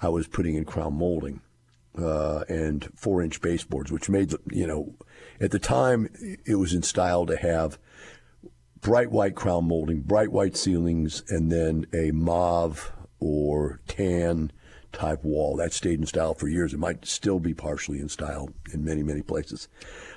I 0.00 0.08
was 0.08 0.26
putting 0.26 0.54
in 0.54 0.64
crown 0.64 0.94
molding 0.94 1.40
uh, 1.98 2.44
and 2.48 2.88
four 2.94 3.22
inch 3.22 3.40
baseboards, 3.40 3.92
which 3.92 4.08
made, 4.08 4.32
you 4.50 4.66
know, 4.66 4.94
at 5.40 5.50
the 5.50 5.58
time 5.58 6.08
it 6.44 6.56
was 6.56 6.74
in 6.74 6.82
style 6.82 7.26
to 7.26 7.36
have 7.36 7.78
bright 8.84 9.10
white 9.10 9.34
crown 9.34 9.64
molding, 9.64 10.02
bright 10.02 10.30
white 10.30 10.56
ceilings, 10.56 11.24
and 11.30 11.50
then 11.50 11.86
a 11.94 12.10
mauve 12.10 12.92
or 13.18 13.80
tan 13.88 14.52
type 14.92 15.24
wall. 15.24 15.56
That 15.56 15.72
stayed 15.72 15.98
in 15.98 16.06
style 16.06 16.34
for 16.34 16.48
years. 16.48 16.74
It 16.74 16.78
might 16.78 17.06
still 17.06 17.40
be 17.40 17.54
partially 17.54 17.98
in 17.98 18.10
style 18.10 18.50
in 18.72 18.84
many, 18.84 19.02
many 19.02 19.22
places. 19.22 19.68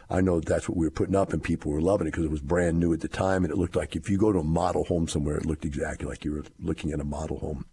I 0.09 0.19
know 0.19 0.41
that's 0.41 0.67
what 0.67 0.77
we 0.77 0.85
were 0.85 0.91
putting 0.91 1.15
up, 1.15 1.31
and 1.31 1.41
people 1.41 1.71
were 1.71 1.81
loving 1.81 2.07
it 2.07 2.11
because 2.11 2.25
it 2.25 2.31
was 2.31 2.41
brand 2.41 2.77
new 2.77 2.93
at 2.93 2.99
the 2.99 3.07
time, 3.07 3.45
and 3.45 3.51
it 3.51 3.57
looked 3.57 3.77
like 3.77 3.95
if 3.95 4.09
you 4.09 4.17
go 4.17 4.33
to 4.33 4.39
a 4.39 4.43
model 4.43 4.83
home 4.83 5.07
somewhere, 5.07 5.37
it 5.37 5.45
looked 5.45 5.65
exactly 5.65 6.07
like 6.07 6.25
you 6.25 6.33
were 6.33 6.43
looking 6.59 6.91
at 6.91 6.99
a 6.99 7.05
model 7.05 7.39
home, 7.39 7.65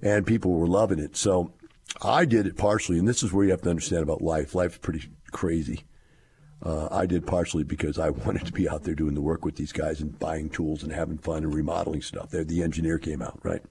and 0.00 0.26
people 0.26 0.52
were 0.52 0.66
loving 0.66 0.98
it. 0.98 1.16
So 1.16 1.52
I 2.02 2.24
did 2.24 2.46
it 2.46 2.56
partially, 2.56 2.98
and 2.98 3.06
this 3.06 3.22
is 3.22 3.30
where 3.30 3.44
you 3.44 3.50
have 3.50 3.62
to 3.62 3.70
understand 3.70 4.02
about 4.02 4.22
life. 4.22 4.54
Life's 4.54 4.78
pretty 4.78 5.10
crazy. 5.32 5.84
Uh, 6.62 6.88
I 6.90 7.06
did 7.06 7.26
partially 7.26 7.64
because 7.64 7.98
I 7.98 8.10
wanted 8.26 8.46
to 8.46 8.52
be 8.52 8.68
out 8.68 8.84
there 8.84 8.94
doing 8.94 9.14
the 9.14 9.20
work 9.20 9.44
with 9.44 9.56
these 9.56 9.72
guys 9.72 10.00
and 10.00 10.18
buying 10.18 10.48
tools 10.48 10.82
and 10.82 10.92
having 10.92 11.18
fun 11.18 11.44
and 11.44 11.54
remodeling 11.54 12.02
stuff. 12.02 12.30
There, 12.30 12.44
the 12.44 12.62
engineer 12.62 12.98
came 12.98 13.22
out, 13.22 13.38
right? 13.42 13.62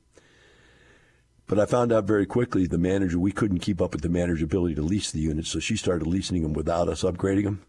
But 1.45 1.59
I 1.59 1.65
found 1.65 1.91
out 1.91 2.05
very 2.05 2.25
quickly 2.25 2.67
the 2.67 2.77
manager, 2.77 3.19
we 3.19 3.31
couldn't 3.31 3.59
keep 3.59 3.81
up 3.81 3.93
with 3.93 4.01
the 4.01 4.09
manager's 4.09 4.43
ability 4.43 4.75
to 4.75 4.81
lease 4.81 5.11
the 5.11 5.19
units, 5.19 5.49
so 5.49 5.59
she 5.59 5.75
started 5.75 6.07
leasing 6.07 6.41
them 6.41 6.53
without 6.53 6.87
us 6.87 7.03
upgrading 7.03 7.43
them 7.43 7.61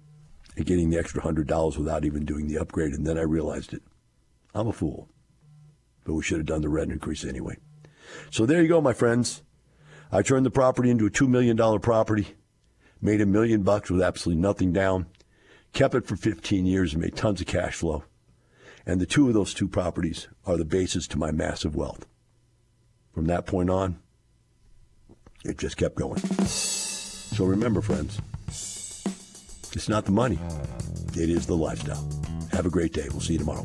and 0.56 0.64
getting 0.64 0.90
the 0.90 0.98
extra 0.98 1.22
$100 1.22 1.76
without 1.76 2.04
even 2.04 2.24
doing 2.24 2.46
the 2.46 2.58
upgrade. 2.58 2.92
And 2.92 3.06
then 3.06 3.18
I 3.18 3.22
realized 3.22 3.72
it. 3.72 3.82
I'm 4.54 4.68
a 4.68 4.72
fool. 4.72 5.08
But 6.04 6.14
we 6.14 6.22
should 6.22 6.38
have 6.38 6.46
done 6.46 6.62
the 6.62 6.68
rent 6.68 6.92
increase 6.92 7.24
anyway. 7.24 7.56
So 8.30 8.46
there 8.46 8.62
you 8.62 8.68
go, 8.68 8.80
my 8.80 8.92
friends. 8.92 9.42
I 10.12 10.22
turned 10.22 10.46
the 10.46 10.50
property 10.50 10.90
into 10.90 11.06
a 11.06 11.10
$2 11.10 11.26
million 11.28 11.56
property, 11.80 12.34
made 13.04 13.20
a 13.20 13.26
million 13.26 13.62
bucks 13.62 13.90
with 13.90 14.02
absolutely 14.02 14.40
nothing 14.40 14.72
down, 14.72 15.06
kept 15.74 15.94
it 15.94 16.06
for 16.06 16.16
15 16.16 16.64
years 16.64 16.94
and 16.94 17.02
made 17.02 17.14
tons 17.14 17.40
of 17.40 17.46
cash 17.46 17.74
flow. 17.74 18.02
And 18.86 19.00
the 19.00 19.06
two 19.06 19.28
of 19.28 19.34
those 19.34 19.54
two 19.54 19.68
properties 19.68 20.28
are 20.46 20.56
the 20.56 20.64
basis 20.64 21.06
to 21.08 21.18
my 21.18 21.30
massive 21.30 21.76
wealth. 21.76 22.06
From 23.14 23.26
that 23.26 23.46
point 23.46 23.70
on, 23.70 24.00
it 25.44 25.58
just 25.58 25.76
kept 25.76 25.96
going. 25.96 26.18
So 26.18 27.44
remember, 27.44 27.82
friends, 27.82 28.20
it's 28.48 29.88
not 29.88 30.06
the 30.06 30.12
money, 30.12 30.38
it 31.14 31.28
is 31.28 31.46
the 31.46 31.56
lifestyle. 31.56 32.08
Have 32.52 32.66
a 32.66 32.70
great 32.70 32.92
day. 32.92 33.08
We'll 33.10 33.20
see 33.20 33.34
you 33.34 33.40
tomorrow. 33.40 33.64